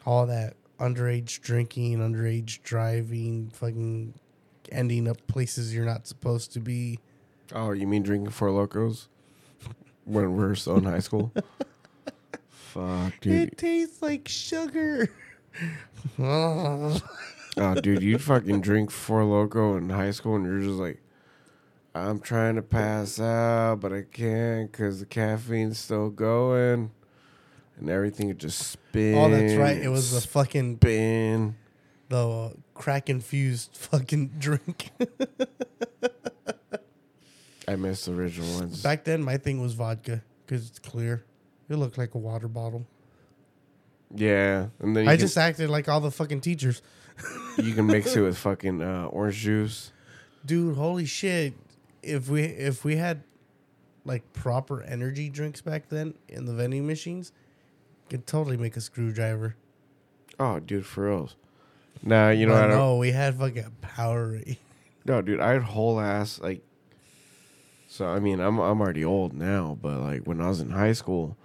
[0.05, 4.13] all that underage drinking, underage driving, fucking
[4.71, 6.99] ending up places you're not supposed to be.
[7.53, 9.07] Oh, you mean drinking Four Lokos
[10.05, 11.33] when we're still in high school?
[12.49, 13.49] Fuck, dude.
[13.49, 15.09] It tastes like sugar.
[17.60, 21.02] Oh, dude, you'd fucking drink Four Loko in high school, and you're just like,
[21.96, 26.91] I'm trying to pass out, but I can't because the caffeine's still going,
[27.78, 29.15] and everything just spin.
[29.17, 29.78] oh, that's right.
[29.78, 31.56] It was the fucking spin.
[32.10, 34.91] the uh, crack infused fucking drink.
[37.67, 38.82] I missed the original ones.
[38.84, 41.26] Back then, my thing was vodka because it's clear.
[41.70, 42.86] It looked like a water bottle.
[44.13, 46.82] Yeah, and then I can, just acted like all the fucking teachers.
[47.58, 49.91] you can mix it with fucking uh, orange juice.
[50.46, 51.54] Dude, holy shit!
[52.04, 53.24] If we if we had
[54.06, 57.32] like proper energy drinks back then in the vending machines,
[58.10, 59.56] could totally make a screwdriver.
[60.39, 61.36] Oh, dude, for reals.
[62.04, 62.78] Nah, you know But I don't.
[62.78, 64.58] no, we had fucking Powerade.
[65.06, 66.62] No, dude, I had whole ass like.
[67.88, 70.93] So I mean, I'm I'm already old now, but like when I was in high
[70.93, 71.38] school,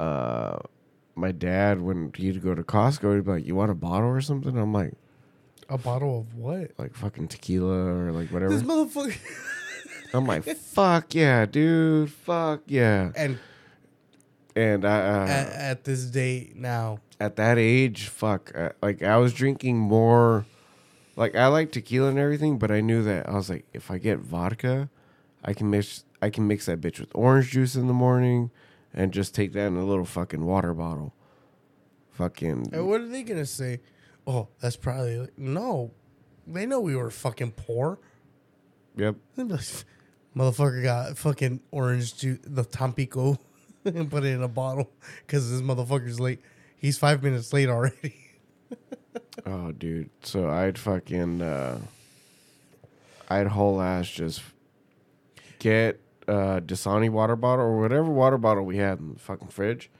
[0.00, 0.58] uh,
[1.16, 4.20] my dad when he'd go to Costco, he'd be like, "You want a bottle or
[4.20, 4.94] something?" I'm like,
[5.68, 6.72] A bottle of what?
[6.78, 8.52] like fucking tequila or like whatever.
[8.54, 9.16] This motherfucker.
[10.14, 13.10] I'm like, fuck yeah, dude, fuck yeah.
[13.16, 13.38] and
[14.54, 19.16] And I uh, at, at this date now, at that age, fuck, uh, like I
[19.16, 20.46] was drinking more.
[21.16, 23.98] Like I like tequila and everything, but I knew that I was like, if I
[23.98, 24.88] get vodka,
[25.44, 26.04] I can mix.
[26.22, 28.50] I can mix that bitch with orange juice in the morning,
[28.94, 31.14] and just take that in a little fucking water bottle.
[32.12, 33.80] Fucking and what are they gonna say?
[34.26, 35.90] Oh, that's probably no.
[36.46, 37.98] They know we were fucking poor.
[38.96, 39.16] yep.
[39.34, 39.64] They'd be like,
[40.36, 43.38] Motherfucker got fucking orange juice, the Tampico,
[43.84, 44.90] and put it in a bottle
[45.26, 46.40] because this motherfucker's late.
[46.76, 48.14] He's five minutes late already.
[49.46, 50.10] Oh, dude.
[50.22, 51.78] So I'd fucking, uh,
[53.28, 54.40] I'd whole ass just
[55.58, 59.90] get uh Dasani water bottle or whatever water bottle we had in the fucking fridge,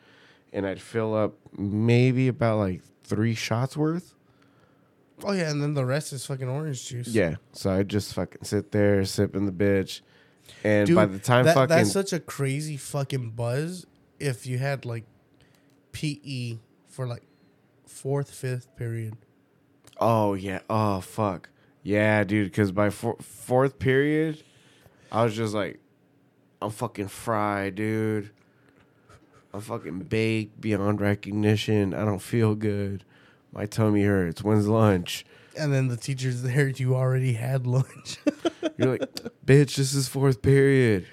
[0.52, 4.14] and I'd fill up maybe about like three shots worth.
[5.22, 7.08] Oh yeah, and then the rest is fucking orange juice.
[7.08, 7.36] Yeah.
[7.52, 10.00] So I'd just fucking sit there sipping the bitch,
[10.64, 13.86] and Dude, by the time that, fucking that's such a crazy fucking buzz.
[14.18, 15.04] If you had like
[15.92, 16.58] PE
[16.88, 17.22] for like
[17.86, 19.16] fourth, fifth period,
[19.98, 21.48] oh yeah, oh fuck,
[21.82, 22.50] yeah, dude.
[22.50, 24.42] Because by four, fourth period,
[25.12, 25.80] I was just like,
[26.64, 28.30] I'm fucking fried, dude.
[29.52, 31.92] I'm fucking baked beyond recognition.
[31.92, 33.04] I don't feel good.
[33.52, 34.42] My tummy hurts.
[34.42, 35.26] When's lunch?
[35.56, 38.16] and then the teacher's there, you already had lunch.
[38.78, 41.06] You're like, bitch, this is fourth period.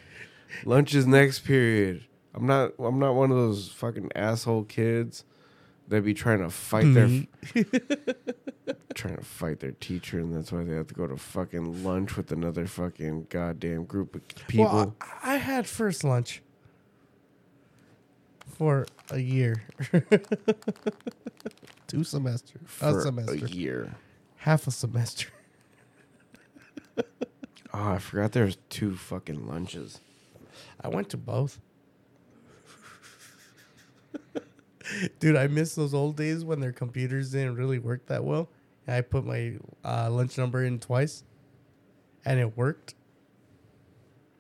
[0.66, 2.06] Lunch is next period.
[2.34, 2.72] I'm not.
[2.80, 5.26] I'm not one of those fucking asshole kids
[5.92, 8.72] that be trying to fight their mm-hmm.
[8.96, 12.16] trying to fight their teacher, and that's why they have to go to fucking lunch
[12.16, 14.66] with another fucking goddamn group of people.
[14.66, 16.42] Well, I, I had first lunch
[18.48, 19.64] for a year,
[21.88, 23.96] two semesters, a for a semester, year.
[24.38, 25.30] half a semester.
[27.74, 30.02] Oh, I forgot there's two fucking lunches.
[30.82, 31.62] I went to both.
[35.20, 38.50] Dude, I miss those old days when their computers didn't really work that well.
[38.88, 41.24] And I put my uh, lunch number in twice,
[42.26, 42.96] and it worked.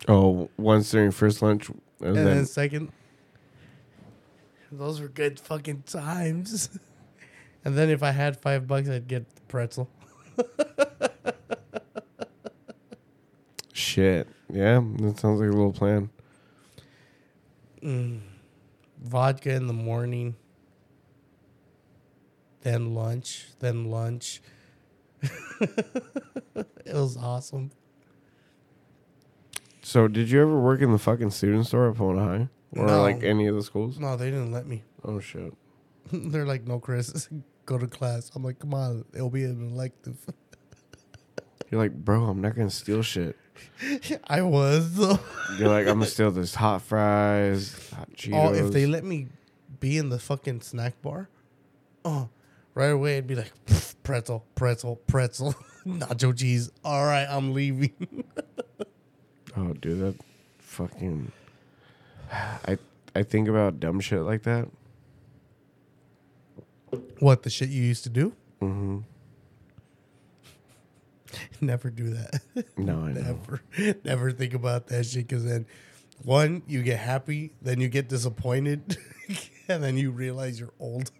[0.07, 2.91] Oh, once during first lunch, and, then, then second,
[4.71, 6.69] those were good fucking times.
[7.65, 9.89] and then if I had five bucks, I'd get the pretzel.
[13.73, 14.27] shit.
[14.51, 16.09] Yeah, that sounds like a little plan.
[17.83, 18.21] Mm.
[19.01, 20.35] Vodka in the morning,
[22.61, 24.41] then lunch, then lunch.
[25.21, 27.71] it was awesome.
[29.81, 33.01] So, did you ever work in the fucking student store at Pomona High, or No.
[33.01, 33.99] like any of the schools?
[33.99, 34.83] No, they didn't let me.
[35.03, 35.53] Oh shit.
[36.11, 37.27] They're like, no, Chris,
[37.65, 38.31] go to class.
[38.35, 40.17] I'm like, come on, it'll be an elective.
[41.71, 43.35] You're like, bro, I'm not gonna steal shit.
[44.27, 45.19] I was though.
[45.57, 48.33] You're like, I'm gonna steal this hot fries, hot Cheetos.
[48.33, 49.27] Oh, if they let me
[49.79, 51.29] be in the fucking snack bar,
[52.05, 52.29] oh,
[52.73, 53.51] right away I'd be like,
[54.03, 56.71] pretzel, pretzel, pretzel, nacho cheese.
[56.83, 58.23] All right, I'm leaving.
[59.57, 60.15] oh, dude, that
[60.59, 61.31] fucking.
[62.31, 62.77] I
[63.15, 64.67] I think about dumb shit like that.
[67.19, 68.33] what the shit you used to do?
[68.61, 68.99] Mm-hmm.
[71.61, 72.41] Never do that.
[72.77, 73.21] No, I know.
[73.21, 73.61] never,
[74.03, 75.27] never think about that shit.
[75.27, 75.65] Because then,
[76.23, 78.97] one, you get happy, then you get disappointed,
[79.67, 81.11] and then you realize you're old.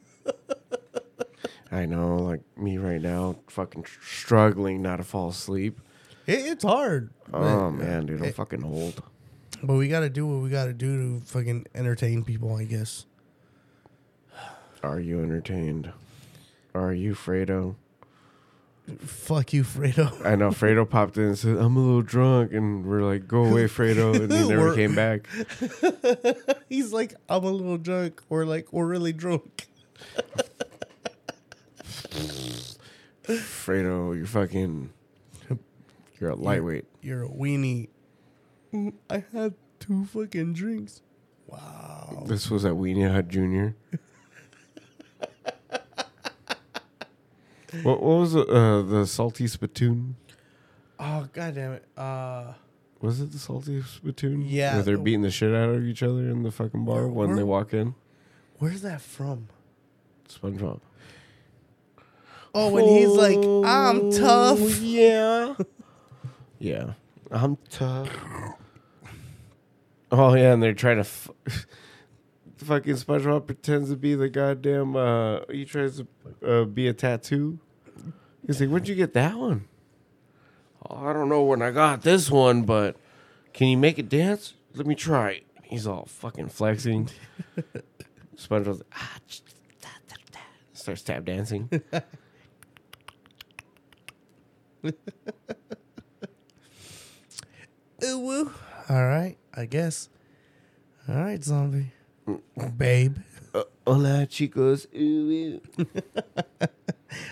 [1.72, 5.80] I know, like me right now, fucking struggling not to fall asleep.
[6.28, 7.12] It, it's hard.
[7.34, 9.02] Oh but- man, uh, dude, I'm it- fucking old.
[9.64, 13.06] But we gotta do what we gotta do to fucking entertain people, I guess.
[14.84, 15.92] Are you entertained?
[16.74, 17.76] Are you Fredo?
[18.98, 20.26] Fuck you, Fredo.
[20.26, 22.52] I know Fredo popped in and said, I'm a little drunk.
[22.52, 24.16] And we're like, go away, Fredo.
[24.16, 25.28] And he never came back.
[26.70, 28.22] He's like, I'm a little drunk.
[28.30, 29.68] We're like, we're really drunk.
[33.28, 34.92] Fredo, you're fucking,
[36.20, 36.86] you're a lightweight.
[37.02, 37.88] You're a weenie.
[39.10, 41.02] I had two fucking drinks.
[41.48, 42.24] Wow.
[42.26, 43.76] This was at Weenie Hut Jr.
[47.84, 50.16] what, what was it, uh, the salty spittoon?
[51.00, 51.86] Oh god damn it.
[51.98, 52.54] Uh
[53.00, 54.42] Was it the salty spittoon?
[54.44, 54.76] Yeah.
[54.76, 57.28] Where they're beating the shit out of each other in the fucking bar Where- when
[57.30, 57.96] where- they walk in?
[58.60, 59.48] where's that from?
[60.30, 60.80] SpongeBob.
[62.54, 64.80] Oh, when he's like, I'm tough.
[64.82, 65.56] Yeah.
[66.60, 66.94] yeah.
[67.32, 68.10] I'm tough.
[70.12, 71.02] Oh, yeah, and they're trying to.
[71.02, 71.30] F-
[72.66, 74.96] fucking SpongeBob pretends to be the goddamn.
[74.96, 76.08] Uh, he tries to
[76.46, 77.60] uh, be a tattoo.
[78.46, 79.68] He's like, Where'd you get that one?
[80.90, 82.96] Oh, I don't know when I got this one, but
[83.54, 84.54] can you make it dance?
[84.74, 85.32] Let me try.
[85.32, 87.10] it." He's all fucking flexing.
[88.36, 89.18] SpongeBob's like, ah,
[89.82, 90.40] da, da, da."
[90.74, 91.70] starts tap dancing.
[98.04, 98.52] Ooh, woo.
[98.90, 100.10] All right, I guess.
[101.08, 101.92] All right, zombie.
[102.78, 103.18] Babe.
[103.54, 104.88] Uh, hola, chicos.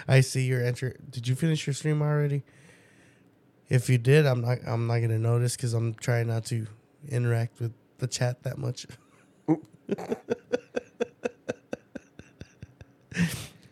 [0.07, 0.95] I see your entry.
[1.09, 2.43] Did you finish your stream already?
[3.69, 4.57] If you did, I'm not.
[4.65, 6.65] I'm not gonna notice because I'm trying not to
[7.07, 8.85] interact with the chat that much.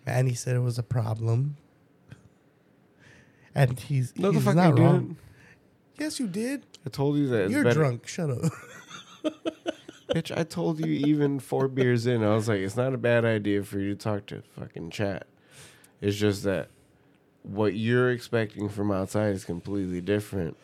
[0.05, 1.57] and he said it was a problem,
[3.55, 4.99] and he's No, the he's fuck not wrong.
[4.99, 5.17] didn't.
[5.99, 6.63] Yes, you did.
[6.85, 7.49] I told you that.
[7.49, 7.79] You're better.
[7.79, 8.07] drunk.
[8.07, 8.51] Shut up.
[10.17, 12.23] Bitch, I told you even four beers in.
[12.23, 15.27] I was like, it's not a bad idea for you to talk to fucking chat.
[16.01, 16.69] It's just that
[17.43, 20.57] what you're expecting from outside is completely different.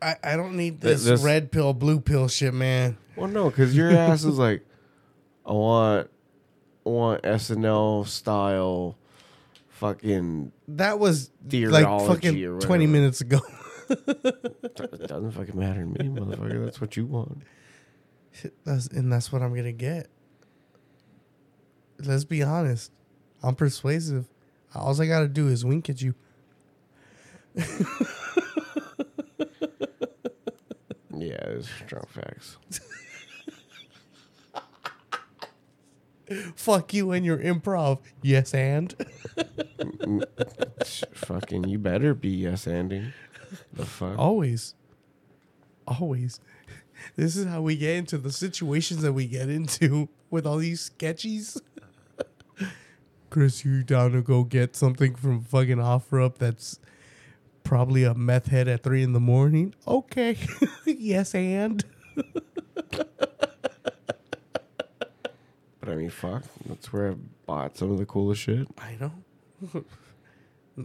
[0.00, 2.98] I, I don't need this, this- red pill, blue pill shit, man.
[3.16, 4.64] Well, no, because your ass is like,
[5.44, 6.10] I want,
[6.86, 8.96] I want SNL style,
[9.70, 10.52] fucking.
[10.68, 13.40] That was like fucking twenty minutes ago.
[13.90, 16.64] It doesn't fucking matter to me, motherfucker.
[16.64, 17.42] That's what you want.
[18.64, 20.08] That's, and that's what I'm gonna get.
[21.98, 22.92] Let's be honest.
[23.42, 24.28] I'm persuasive.
[24.74, 26.14] All I gotta do is wink at you.
[31.18, 32.58] Yeah, it's strong facts.
[36.54, 37.98] Fuck you and your improv.
[38.22, 38.94] Yes, and
[41.12, 43.12] fucking, you better be yes ending.
[43.72, 44.18] The fuck?
[44.18, 44.74] always,
[45.86, 46.40] always.
[47.16, 50.90] This is how we get into the situations that we get into with all these
[50.90, 51.60] sketchies.
[53.30, 56.80] Chris, you down to go get something from fucking OfferUp that's
[57.62, 59.74] probably a meth head at three in the morning?
[59.86, 60.36] Okay.
[60.86, 61.84] yes, and
[65.88, 66.42] But I mean, fuck.
[66.66, 67.14] That's where I
[67.46, 68.68] bought some of the coolest shit.
[68.78, 69.84] I know.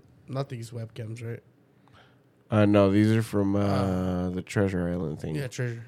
[0.29, 1.43] Not these webcams, right?
[2.49, 5.35] Uh, no, these are from uh, the Treasure Island thing.
[5.35, 5.83] Yeah, treasure.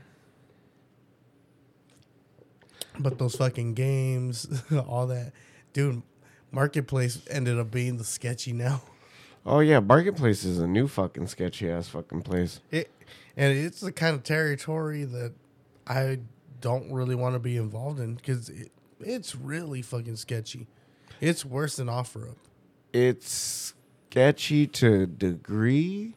[3.00, 4.48] But those fucking games,
[4.88, 5.34] all that,
[5.74, 6.02] dude.
[6.52, 8.82] Marketplace ended up being the sketchy now.
[9.46, 12.62] Oh yeah, Marketplace is a new fucking sketchy ass fucking place.
[12.72, 12.90] It
[13.38, 15.34] and it's the kind of territory that
[15.86, 16.20] I
[16.62, 20.68] don't really want to be involved in because it, it's really fucking sketchy.
[21.20, 22.36] It's worse than OfferUp.
[22.94, 23.74] It's
[24.10, 26.16] sketchy to a degree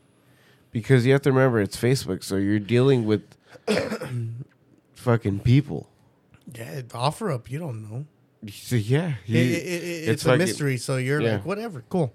[0.71, 3.25] because you have to remember it's Facebook, so you're dealing with
[4.95, 5.89] fucking people.
[6.55, 7.51] Yeah, OfferUp.
[7.51, 8.07] you don't know.
[8.51, 11.33] So yeah, It- you- it- it- it's, a fucking- mystery, so you're yeah.
[11.35, 12.15] like, whatever, cool.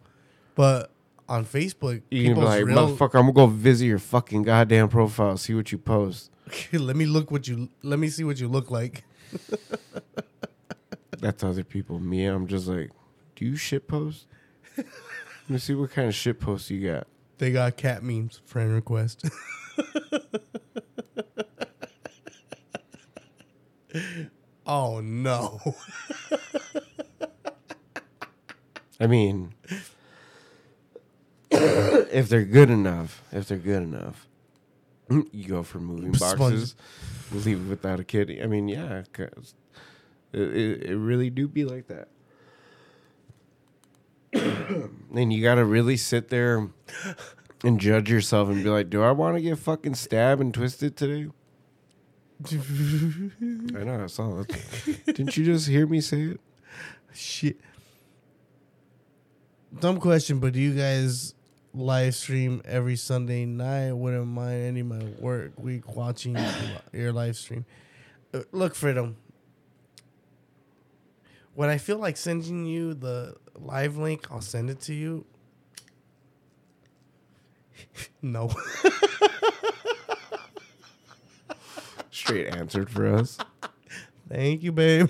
[0.55, 0.89] But
[1.27, 4.87] on Facebook, You can be like, real, motherfucker, I'm gonna go visit your fucking goddamn
[4.89, 6.31] profile, see what you post.
[6.73, 9.03] let me look what you let me see what you look like.
[11.19, 11.99] That's other people.
[11.99, 12.91] Me, I'm just like,
[13.35, 14.25] do you shit post?
[14.77, 14.85] Let
[15.49, 17.07] me see what kind of shit posts you got.
[17.37, 19.25] They got cat memes, friend request.
[24.65, 25.59] Oh no.
[28.99, 29.53] I mean,
[31.51, 34.27] if they're good enough, if they're good enough,
[35.31, 36.39] you go for moving Sponge.
[36.39, 36.75] boxes,
[37.31, 38.41] leave it without a kitty.
[38.41, 39.53] I mean, yeah, 'cause
[40.31, 42.07] it, it, it really do be like that.
[45.13, 46.69] and you got to really sit there
[47.63, 50.95] and judge yourself and be like, do I want to get fucking stabbed and twisted
[50.97, 51.29] today?
[52.53, 54.51] I know, I saw it.
[55.05, 56.41] Didn't you just hear me say it?
[57.13, 57.57] Shit.
[59.79, 61.33] Dumb question, but do you guys
[61.73, 63.93] live stream every Sunday night?
[63.93, 66.37] Wouldn't mind any of my work week watching
[66.93, 67.65] your live stream.
[68.33, 69.15] Uh, Look, Freedom.
[71.55, 75.25] When I feel like sending you the live link, I'll send it to you.
[78.21, 78.51] no.
[82.23, 83.37] Straight answered for us.
[84.29, 85.09] Thank you, babe.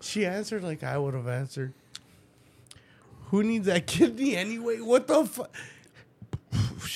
[0.00, 1.72] she answered like I would have answered.
[3.26, 4.80] Who needs that kidney anyway?
[4.80, 5.54] What the fuck?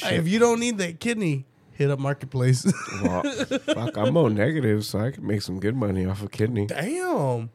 [0.02, 2.66] If you don't need that kidney, hit up Marketplace.
[3.04, 6.66] Well, fuck, I'm O negative, so I can make some good money off a kidney.
[6.66, 7.50] Damn.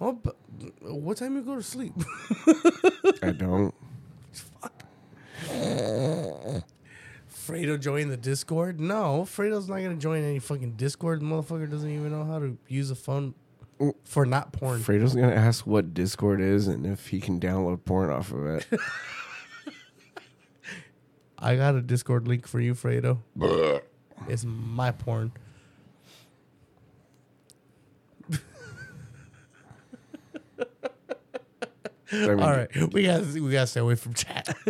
[0.00, 0.36] Oh, but
[0.82, 1.92] what time you go to sleep?
[3.22, 3.74] I don't.
[4.32, 4.82] Fuck.
[7.46, 8.80] Fredo join the Discord?
[8.80, 11.20] No, Fredo's not gonna join any fucking Discord.
[11.20, 13.34] The motherfucker doesn't even know how to use a phone
[14.04, 14.80] for not porn.
[14.80, 18.66] Fredo's gonna ask what Discord is and if he can download porn off of it.
[21.38, 23.18] I got a Discord link for you, Fredo.
[24.28, 25.32] it's my porn.
[32.22, 34.56] I mean, All right, we got we got to stay away from chat.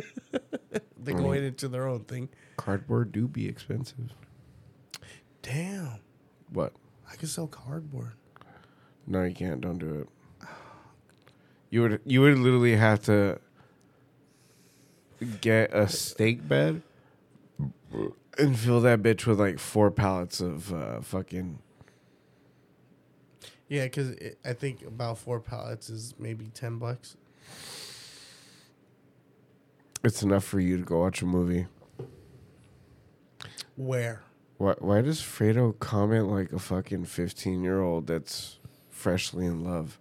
[0.97, 2.29] They're I mean- going into their own thing.
[2.57, 4.15] Cardboard do be expensive.
[5.43, 5.99] Damn,
[6.51, 6.73] What?
[7.11, 8.13] I could sell cardboard.
[9.07, 9.61] No, you can't.
[9.61, 9.95] Don't do
[10.43, 10.49] it.
[11.71, 13.39] You would you would literally have to
[15.41, 16.83] get a steak bed
[18.39, 21.59] and fill that bitch with like four pallets of uh, fucking.
[23.69, 24.15] Yeah, because
[24.45, 27.17] I think about four pallets is maybe ten bucks.
[30.03, 31.67] It's enough for you to go watch a movie.
[33.77, 34.23] Where?
[34.59, 34.75] Why?
[34.79, 38.59] Why does Fredo comment like a fucking fifteen year old that's
[38.91, 39.99] freshly in love?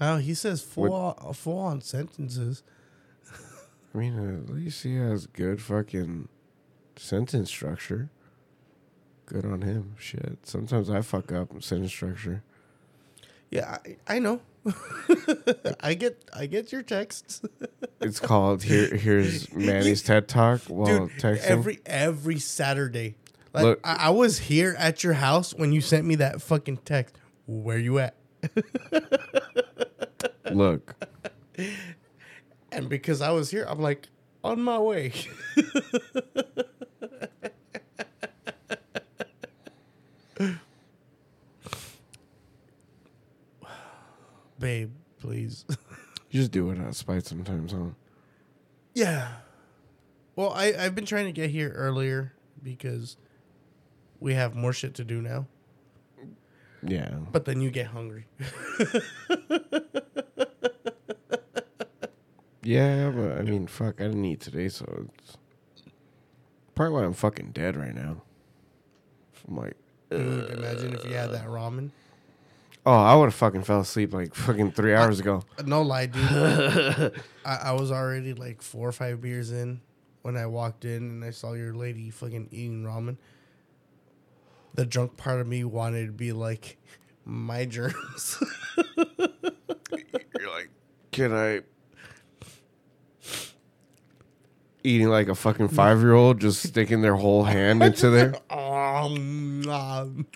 [0.00, 2.62] Oh, he says full on, full on sentences.
[3.94, 6.28] I mean, at least he has good fucking
[6.96, 8.10] sentence structure.
[9.26, 9.94] Good on him.
[9.98, 10.38] Shit.
[10.44, 12.42] Sometimes I fuck up sentence structure.
[13.50, 14.40] Yeah, I, I know.
[15.80, 17.42] I get I get your texts.
[18.00, 18.96] It's called here.
[18.96, 21.38] Here's Manny's TED Talk while Dude, texting.
[21.44, 23.14] every every Saturday.
[23.54, 26.78] Like Look- I, I was here at your house when you sent me that fucking
[26.78, 27.14] text.
[27.46, 28.16] Where you at?
[30.50, 30.94] Look,
[32.72, 34.08] And because I was here, I'm like
[34.42, 35.12] on my way.
[44.62, 45.64] Babe, please.
[46.30, 47.90] you just do it out of spite sometimes, huh?
[48.94, 49.28] Yeah.
[50.36, 52.32] Well, I, I've been trying to get here earlier
[52.62, 53.16] because
[54.20, 55.46] we have more shit to do now.
[56.82, 57.10] Yeah.
[57.30, 58.26] But then you get hungry.
[62.64, 65.36] Yeah, but I mean, fuck, I didn't eat today, so it's
[66.74, 68.22] probably why I'm fucking dead right now.
[69.48, 69.76] I'm like,
[70.10, 71.90] Dude, imagine if you had that ramen.
[72.86, 75.42] Oh, I would have fucking fell asleep like fucking three hours ago.
[75.64, 76.22] No lie, dude.
[77.44, 79.80] I, I was already like four or five beers in
[80.22, 83.16] when I walked in and I saw your lady fucking eating ramen.
[84.74, 86.78] The drunk part of me wanted to be like,
[87.24, 88.42] my germs.
[88.96, 90.70] You're like,
[91.10, 91.60] can I?
[94.84, 98.34] Eating like a fucking five year old, just sticking their whole hand into there.
[98.50, 100.26] um, um,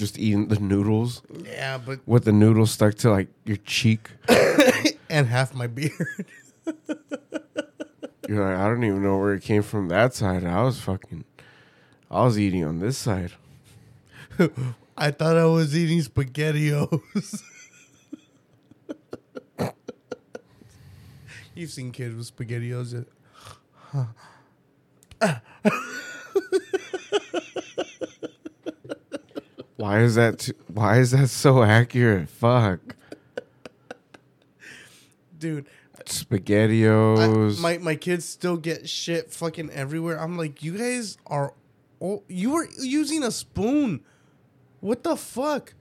[0.00, 4.08] Just eating the noodles yeah, but with the noodles stuck to like your cheek.
[5.10, 5.92] and half my beard.
[8.26, 10.44] You're like, I don't even know where it came from that side.
[10.44, 11.24] I was fucking,
[12.10, 13.32] I was eating on this side.
[14.96, 17.42] I thought I was eating spaghettios.
[21.54, 23.04] You've seen kids with spaghettios.
[29.80, 30.40] Why is that?
[30.40, 32.28] T- why is that so accurate?
[32.28, 32.80] Fuck.
[35.38, 35.64] Dude,
[35.96, 37.58] I, Spaghettios.
[37.58, 40.20] my my kids still get shit fucking everywhere.
[40.20, 41.54] I'm like, you guys are,
[41.98, 44.04] oh, you were using a spoon.
[44.80, 45.72] What the fuck?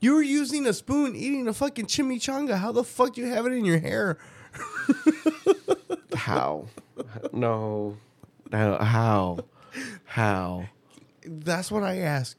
[0.00, 2.58] You were using a spoon eating a fucking chimichanga.
[2.58, 4.18] How the fuck do you have it in your hair?
[6.16, 6.66] How?
[7.32, 7.98] No.
[8.50, 8.82] How?
[8.82, 9.38] How?
[10.06, 10.64] How?
[11.24, 12.36] That's what I ask.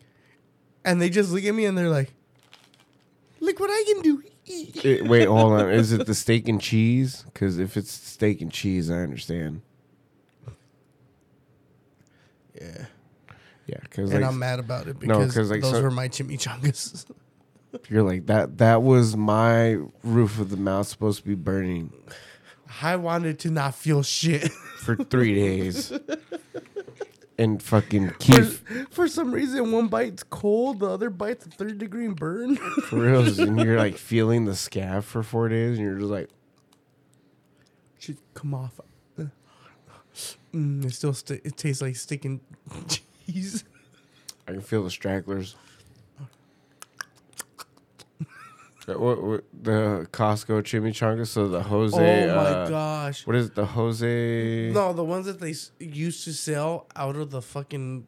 [0.86, 2.14] And they just look at me and they're like,
[3.40, 4.24] look what I can do.
[4.84, 5.72] Eh, wait, hold on.
[5.72, 7.24] Is it the steak and cheese?
[7.34, 9.62] Because if it's steak and cheese, I understand.
[12.60, 12.86] Yeah.
[13.68, 15.90] Yeah, because And like, I'm mad about it No, because 'cause, like, those so- were
[15.92, 17.06] my chimichangas.
[17.90, 18.60] you're like that.
[18.60, 21.92] That was my roof of the mouth supposed to be burning
[22.82, 24.52] I wanted to not feel shit.
[24.52, 25.92] for three days,
[27.38, 31.78] and fucking for, Keith for some reason, one bite's cold, the other bite's a third
[31.78, 32.56] degree burn.
[32.84, 36.30] for reals, and you're like feeling the scab for four days, and you're just like,
[38.00, 38.80] Should come off.
[40.56, 42.40] Mm, it still st- it tastes like sticking
[43.28, 43.66] cheese.
[44.48, 45.56] I can feel the stragglers.
[46.20, 46.24] Uh,
[48.88, 51.98] what, what, the Costco chimichanga, so the Jose.
[52.30, 53.26] oh my uh, gosh!
[53.26, 54.72] What is it, the Jose?
[54.72, 58.08] No, the ones that they s- used to sell out of the fucking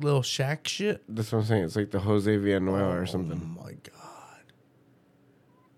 [0.00, 1.02] little shack shit.
[1.08, 1.64] That's what I'm saying.
[1.64, 3.40] It's like the Jose Villanueva or something.
[3.40, 4.52] Oh my god!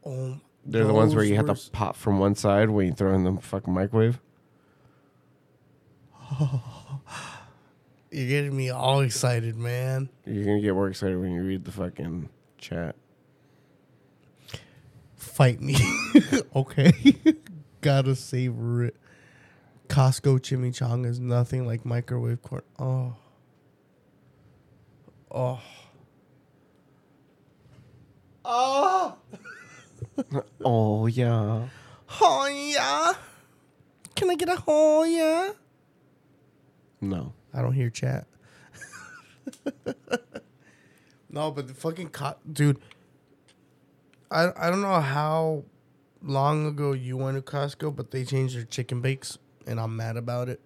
[0.06, 3.14] Oh, They're the ones where you have to pop from one side when you throw
[3.14, 4.20] in the fucking microwave.
[8.10, 10.08] You're getting me all excited, man.
[10.24, 12.28] You're gonna get more excited when you read the fucking
[12.58, 12.96] chat.
[15.40, 15.74] Fight me.
[16.54, 16.92] okay.
[17.80, 18.96] Gotta savor it.
[19.88, 22.60] Costco chimichanga is nothing like microwave corn.
[22.78, 23.16] Oh.
[25.30, 25.60] Oh.
[28.44, 29.16] Oh.
[30.62, 31.68] Oh yeah.
[32.20, 33.14] Oh yeah.
[34.14, 35.52] Can I get a oh yeah?
[37.00, 37.32] No.
[37.54, 38.26] I don't hear chat.
[41.30, 42.78] no, but the fucking co- dude.
[44.30, 45.64] I I don't know how
[46.22, 50.16] long ago you went to Costco, but they changed their chicken bakes, and I'm mad
[50.16, 50.60] about it.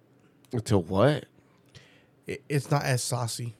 [0.65, 1.25] To what?
[2.27, 3.55] it it's not as saucy.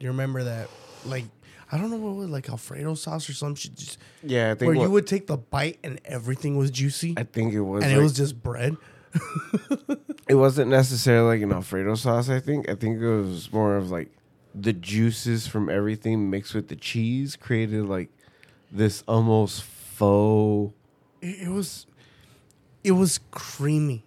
[0.00, 0.68] You remember that?
[1.04, 1.24] Like
[1.70, 4.54] I don't know what it was like Alfredo sauce or some shit, just Yeah, I
[4.54, 7.60] think where what, you would take the bite and everything was juicy, I think it
[7.60, 7.84] was.
[7.84, 8.76] and like- it was just bread.
[10.28, 12.30] It wasn't necessarily like an Alfredo sauce.
[12.30, 12.68] I think.
[12.70, 14.10] I think it was more of like
[14.54, 18.10] the juices from everything mixed with the cheese created like
[18.70, 20.74] this almost faux.
[21.20, 21.86] it, it was
[22.84, 24.04] it was creamy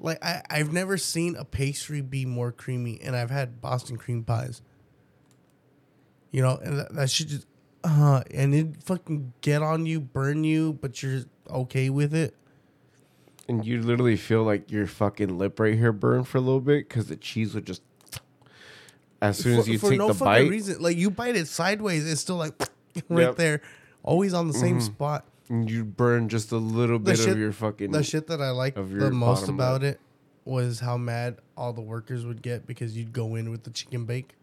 [0.00, 4.24] like I, i've never seen a pastry be more creamy and i've had boston cream
[4.24, 4.60] pies
[6.32, 7.46] you know and that, that should just
[7.84, 12.34] uh and it fucking get on you burn you but you're okay with it
[13.48, 16.88] And you literally feel like your fucking lip right here burn for a little bit
[16.88, 17.82] because the cheese would just.
[19.22, 21.48] As soon as you for take no the fucking bite, reason like you bite it
[21.48, 22.52] sideways it's still like
[23.08, 23.36] right Yep.
[23.36, 23.60] there
[24.02, 24.82] always on the same Mhm.
[24.82, 27.90] spot and you burn just a little The bit shit- of your fucking.
[27.92, 29.98] the shit that I liked of the your most bottom about it
[30.44, 34.04] was how mad all the workers would get because you'd go in with the chicken
[34.04, 34.34] bake.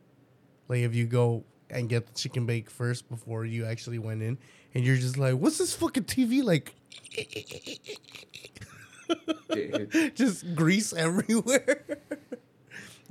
[0.67, 4.37] Like if you go and get the chicken bake first before you actually went in,
[4.73, 6.73] and you're just like, "What's this fucking TV like?"
[10.15, 11.83] just grease everywhere.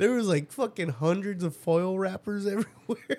[0.01, 3.19] There was like fucking hundreds of foil wrappers everywhere.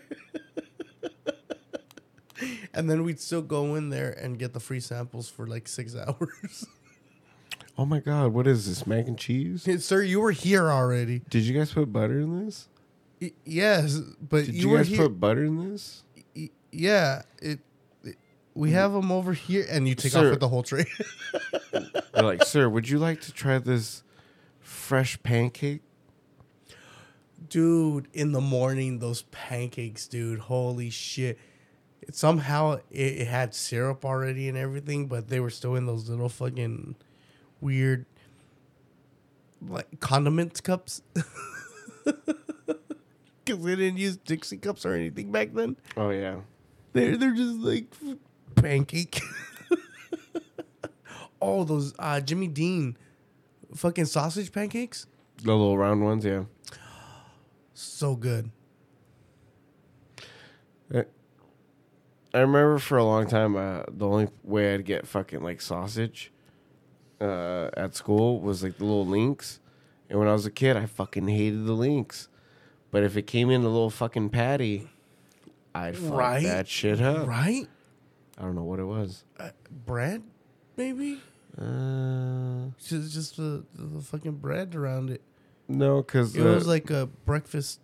[2.73, 5.95] and then we'd still go in there and get the free samples for like six
[6.07, 6.65] hours.
[7.77, 9.65] Oh my god, what is this mac and cheese?
[9.65, 11.21] Hey, Sir, you were here already.
[11.29, 12.67] Did you guys put butter in this?
[13.21, 15.03] Y- yes, but Did you, you, guys here.
[15.03, 16.03] put butter in this?
[16.35, 17.59] y- yeah, it,
[18.03, 18.17] it-
[18.55, 18.73] We mm.
[18.73, 20.25] have them over here, and you take Sir.
[20.25, 20.85] off with the whole tray.
[21.71, 21.83] They're
[22.23, 24.03] like, sir, would you like to try this
[24.59, 25.81] fresh pancake?
[27.49, 30.39] Dude, in the morning, those pancakes, dude.
[30.39, 31.37] Holy shit!
[32.01, 36.09] It, somehow it, it had syrup already and everything, but they were still in those
[36.09, 36.95] little fucking
[37.59, 38.05] weird
[39.67, 41.01] like condiment cups.
[43.43, 45.75] Because they didn't use Dixie cups or anything back then.
[45.97, 46.41] Oh yeah.
[46.93, 47.85] They're they're just like
[48.55, 49.19] pancake.
[51.41, 52.97] oh, those uh, Jimmy Dean
[53.75, 55.07] fucking sausage pancakes,
[55.41, 56.43] The little round ones, yeah.
[57.81, 58.51] So good.
[62.33, 66.31] I remember for a long time, uh, the only way I'd get fucking like sausage
[67.19, 69.59] uh, at school was like the little links.
[70.09, 72.29] And when I was a kid, I fucking hated the links.
[72.89, 74.87] But if it came in a little fucking patty,
[75.75, 76.43] I'd fuck Right?
[76.43, 77.27] that shit up.
[77.27, 77.67] Right?
[78.37, 79.25] I don't know what it was.
[79.37, 79.49] Uh,
[79.85, 80.23] bread,
[80.77, 81.19] maybe.
[81.57, 85.21] Uh, Just just the, the fucking bread around it.
[85.71, 87.79] No, because It was uh, like a breakfast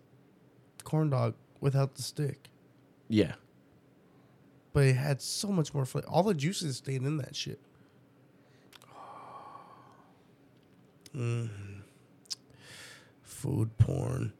[0.84, 2.48] corn dog without the stick,
[3.08, 3.34] yeah,
[4.72, 6.08] but it had so much more flavor.
[6.08, 7.60] All the juices stayed in that shit.
[11.16, 11.48] oh
[13.22, 14.32] Food porn.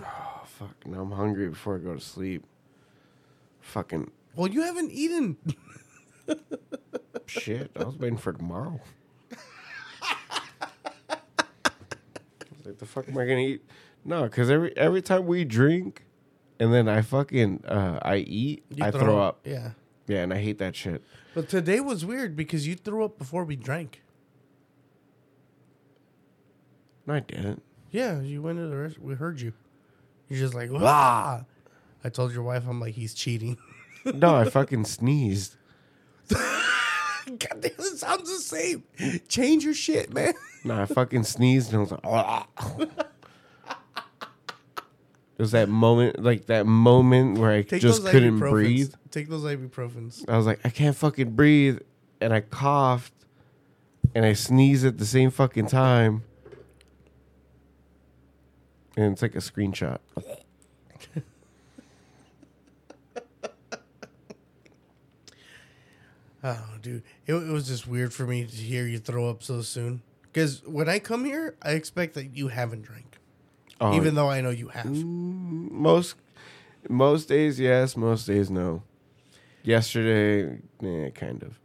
[0.00, 0.86] Oh fuck!
[0.86, 2.44] Now I'm hungry before I go to sleep.
[3.60, 5.36] Fucking Well, you haven't eaten.
[7.26, 7.70] shit!
[7.78, 8.80] I was waiting for tomorrow.
[10.02, 11.18] I
[12.50, 13.64] was like, the fuck am I gonna eat?
[14.04, 16.04] No, because every every time we drink,
[16.58, 19.40] and then I fucking uh, I eat, You I throw up.
[19.44, 19.70] Yeah.
[20.08, 21.02] Yeah, and I hate that shit.
[21.34, 24.02] But today was weird because you threw up before we drank.
[27.06, 27.62] No, I didn't.
[27.90, 28.98] Yeah, you went to the rest.
[28.98, 29.52] We heard you.
[30.28, 31.44] You're just like, ah.
[32.04, 33.58] I told your wife, I'm like, he's cheating.
[34.04, 35.56] No, I fucking sneezed.
[37.38, 38.82] God damn, it sounds the same.
[39.28, 40.34] Change your shit, man.
[40.64, 42.46] No, I fucking sneezed and I was like, "Ah."
[42.78, 42.88] it
[45.38, 48.50] was that moment, like that moment where I Take just those couldn't ibuprofens.
[48.50, 48.94] breathe.
[49.10, 50.24] Take those ibuprofens.
[50.28, 51.80] I was like, I can't fucking breathe,
[52.20, 53.12] and I coughed,
[54.14, 56.22] and I sneezed at the same fucking time,
[58.96, 59.98] and it's like a screenshot.
[66.44, 69.62] Oh, dude, it, it was just weird for me to hear you throw up so
[69.62, 70.02] soon.
[70.24, 73.18] Because when I come here, I expect that you haven't drank,
[73.80, 74.86] Oh, even though I know you have.
[74.86, 76.16] most
[76.88, 78.82] most days yes, most days no.
[79.62, 81.60] Yesterday, yeah, kind of.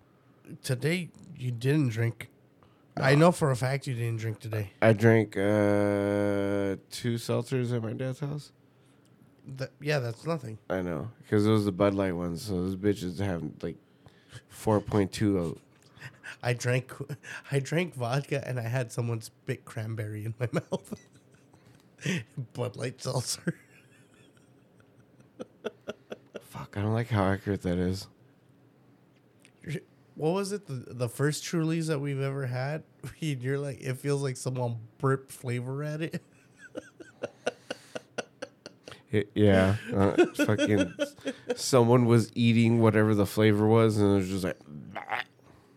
[0.63, 2.29] Today, you didn't drink.
[2.95, 4.71] I know for a fact you didn't drink today.
[4.81, 8.51] I drank uh, two seltzers at my dad's house.
[9.55, 10.57] That, yeah, that's nothing.
[10.69, 13.77] I know because it was the Bud Light ones, so those bitches have like
[14.49, 15.39] four point two.
[15.39, 15.57] Oh.
[16.43, 16.91] I drank,
[17.51, 20.93] I drank vodka and I had someone spit cranberry in my mouth.
[22.53, 23.55] Bud Light seltzer.
[26.43, 28.07] Fuck, I don't like how accurate that is.
[30.15, 30.65] What was it?
[30.65, 32.83] The, the first Trulies that we've ever had?
[33.19, 36.23] You're like, it feels like someone burped flavor at it.
[39.11, 40.93] It- yeah, uh, fucking.
[41.55, 44.57] Someone was eating whatever the flavor was, and it was just like,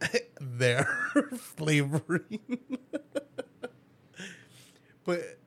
[0.41, 0.85] Their
[1.37, 2.41] flavoring.
[5.05, 5.39] but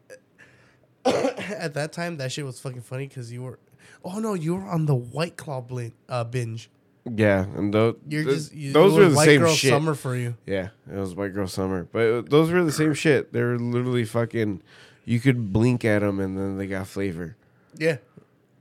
[1.05, 3.59] at that time, that shit was fucking funny because you were.
[4.05, 6.69] Oh no, you were on the White Claw blin- uh, binge.
[7.05, 9.69] yeah, and those You're th- just you, those were the White same Girl shit.
[9.71, 10.36] Summer for you.
[10.45, 13.34] Yeah, it was White Girl Summer, but it- those were the same shit.
[13.34, 14.61] They were literally fucking.
[15.05, 17.36] You could blink at them, and then they got flavor,
[17.78, 17.97] Yeah,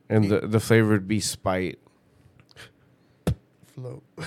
[0.08, 1.78] and the the flavor would be spite.
[3.66, 4.02] float.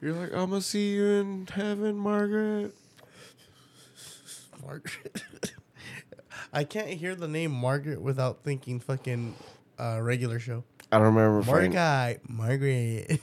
[0.00, 2.74] You're like, I'm gonna see you in heaven, Margaret.
[4.64, 5.22] Margaret.
[6.52, 9.34] I can't hear the name Margaret without thinking fucking
[9.78, 10.64] uh, regular show.
[10.90, 11.74] I don't remember finding.
[11.74, 13.20] Margaret, Margaret.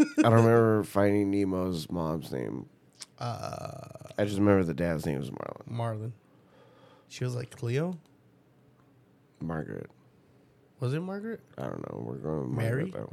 [0.00, 2.66] I don't remember finding Nemo's mom's name.
[3.18, 5.64] uh, I just remember the dad's name was Marlin.
[5.66, 6.12] Marlin.
[7.10, 7.98] She was like Cleo.
[9.40, 9.90] Margaret.
[10.78, 11.40] Was it Margaret?
[11.58, 12.02] I don't know.
[12.06, 12.84] We're going with Mary?
[12.84, 13.10] Margaret,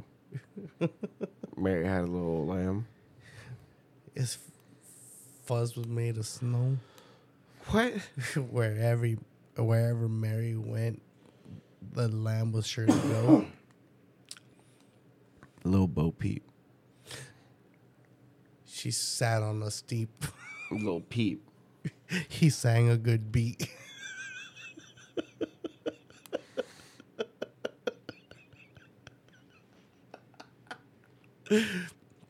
[0.80, 0.88] though.
[1.56, 2.86] Mary had a little lamb.
[4.14, 4.38] His
[5.44, 6.78] fuzz was made of snow.
[7.70, 7.92] What?
[8.50, 9.08] wherever
[9.56, 11.02] wherever Mary went,
[11.92, 13.46] the lamb was sure to go.
[15.64, 16.44] Little Bo Peep.
[18.64, 20.24] she sat on a steep.
[20.70, 21.42] Little Peep.
[22.28, 23.68] he sang a good beat.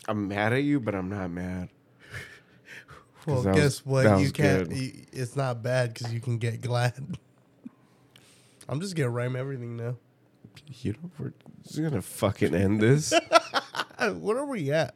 [0.08, 1.68] I'm mad at you, but I'm not mad.
[3.26, 4.20] Well, guess was- what?
[4.20, 4.70] You can't.
[4.74, 7.18] You, it's not bad because you can get glad.
[8.68, 9.96] I'm just gonna rhyme everything now.
[10.80, 13.12] You know, we're just gonna fucking end this.
[13.98, 14.94] what are we at?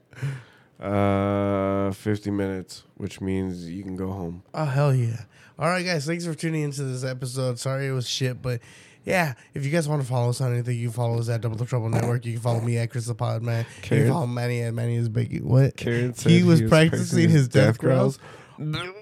[0.81, 4.43] uh, 50 minutes, which means you can go home.
[4.55, 5.23] Oh hell yeah!
[5.59, 7.59] All right, guys, thanks for tuning into this episode.
[7.59, 8.61] Sorry it was shit, but
[9.05, 11.41] yeah, if you guys want to follow us on anything, you can follow us at
[11.41, 12.25] Double the Trouble Network.
[12.25, 13.67] You can follow me at Chris the Pod Man.
[13.83, 15.43] You can follow Manny at Manny is Biggie.
[15.43, 15.77] What?
[15.77, 18.19] Karen said he was practicing his death growls.
[18.59, 18.59] growls.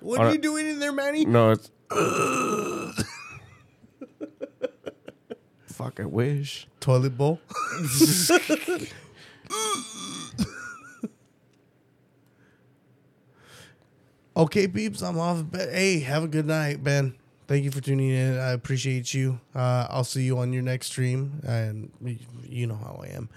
[0.00, 1.26] What are you doing in there, Manny?
[1.26, 1.70] No, it's.
[5.66, 6.66] Fuck, I wish.
[6.80, 7.38] Toilet bowl.
[14.36, 15.44] okay, peeps, I'm off.
[15.50, 17.14] But hey, have a good night, Ben.
[17.52, 18.38] Thank you for tuning in.
[18.38, 19.38] I appreciate you.
[19.54, 21.92] Uh, I'll see you on your next stream, and
[22.48, 23.28] you know how I am.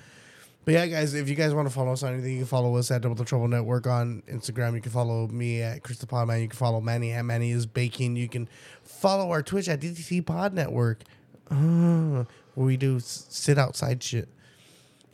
[0.63, 2.77] But yeah, guys, if you guys want to follow us on anything, you can follow
[2.77, 4.73] us at Double the Trouble Network on Instagram.
[4.73, 6.39] You can follow me at Chris the Pod Man.
[6.39, 8.15] You can follow Manny at Manny is Baking.
[8.15, 8.47] You can
[8.83, 11.03] follow our Twitch at DTC Pod Network,
[11.51, 14.29] uh, where we do sit outside shit.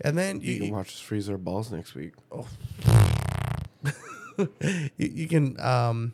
[0.01, 2.13] And then You you, can watch us freeze our balls next week.
[4.99, 6.13] you can um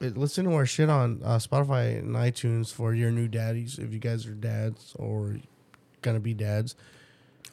[0.00, 3.98] listen to our shit on uh, Spotify and iTunes for your new daddies if you
[3.98, 5.36] guys are dads or
[6.02, 6.74] gonna be dads.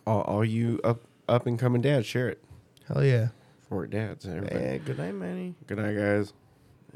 [0.06, 2.44] All, all you up up and coming dads, share it
[2.88, 3.30] Hell yeah!
[3.70, 4.80] for dads and everybody.
[4.80, 5.56] Good night, Manny.
[5.68, 6.34] Good night, guys.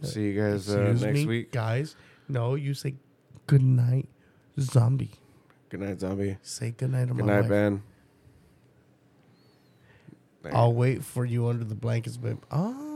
[0.03, 1.51] See you guys uh, next me, week.
[1.51, 1.95] guys.
[2.27, 2.95] No, you say
[3.47, 4.09] good night,
[4.59, 5.11] zombie.
[5.69, 6.37] Good night, zombie.
[6.43, 7.49] Say good night to Good my night, wife.
[7.49, 7.83] Ben.
[10.53, 12.39] I'll wait for you under the blankets, babe.
[12.51, 12.86] Oh,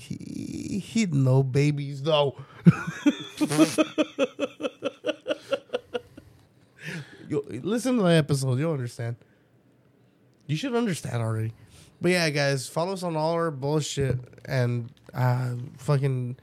[0.00, 2.36] he he'd know babies though.
[7.28, 9.16] you listen to the episode, you'll understand.
[10.46, 11.52] You should understand already.
[12.00, 16.36] But yeah, guys, follow us on all our bullshit and uh, fucking.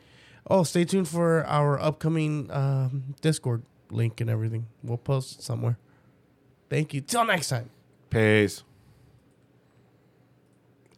[0.50, 4.68] Oh, stay tuned for our upcoming um, Discord link and everything.
[4.84, 5.78] We'll post it somewhere.
[6.70, 7.02] Thank you.
[7.02, 7.70] Till next time.
[8.10, 8.64] Peace.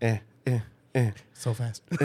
[0.01, 0.59] Eh, eh,
[0.93, 1.11] eh.
[1.33, 1.83] So fast.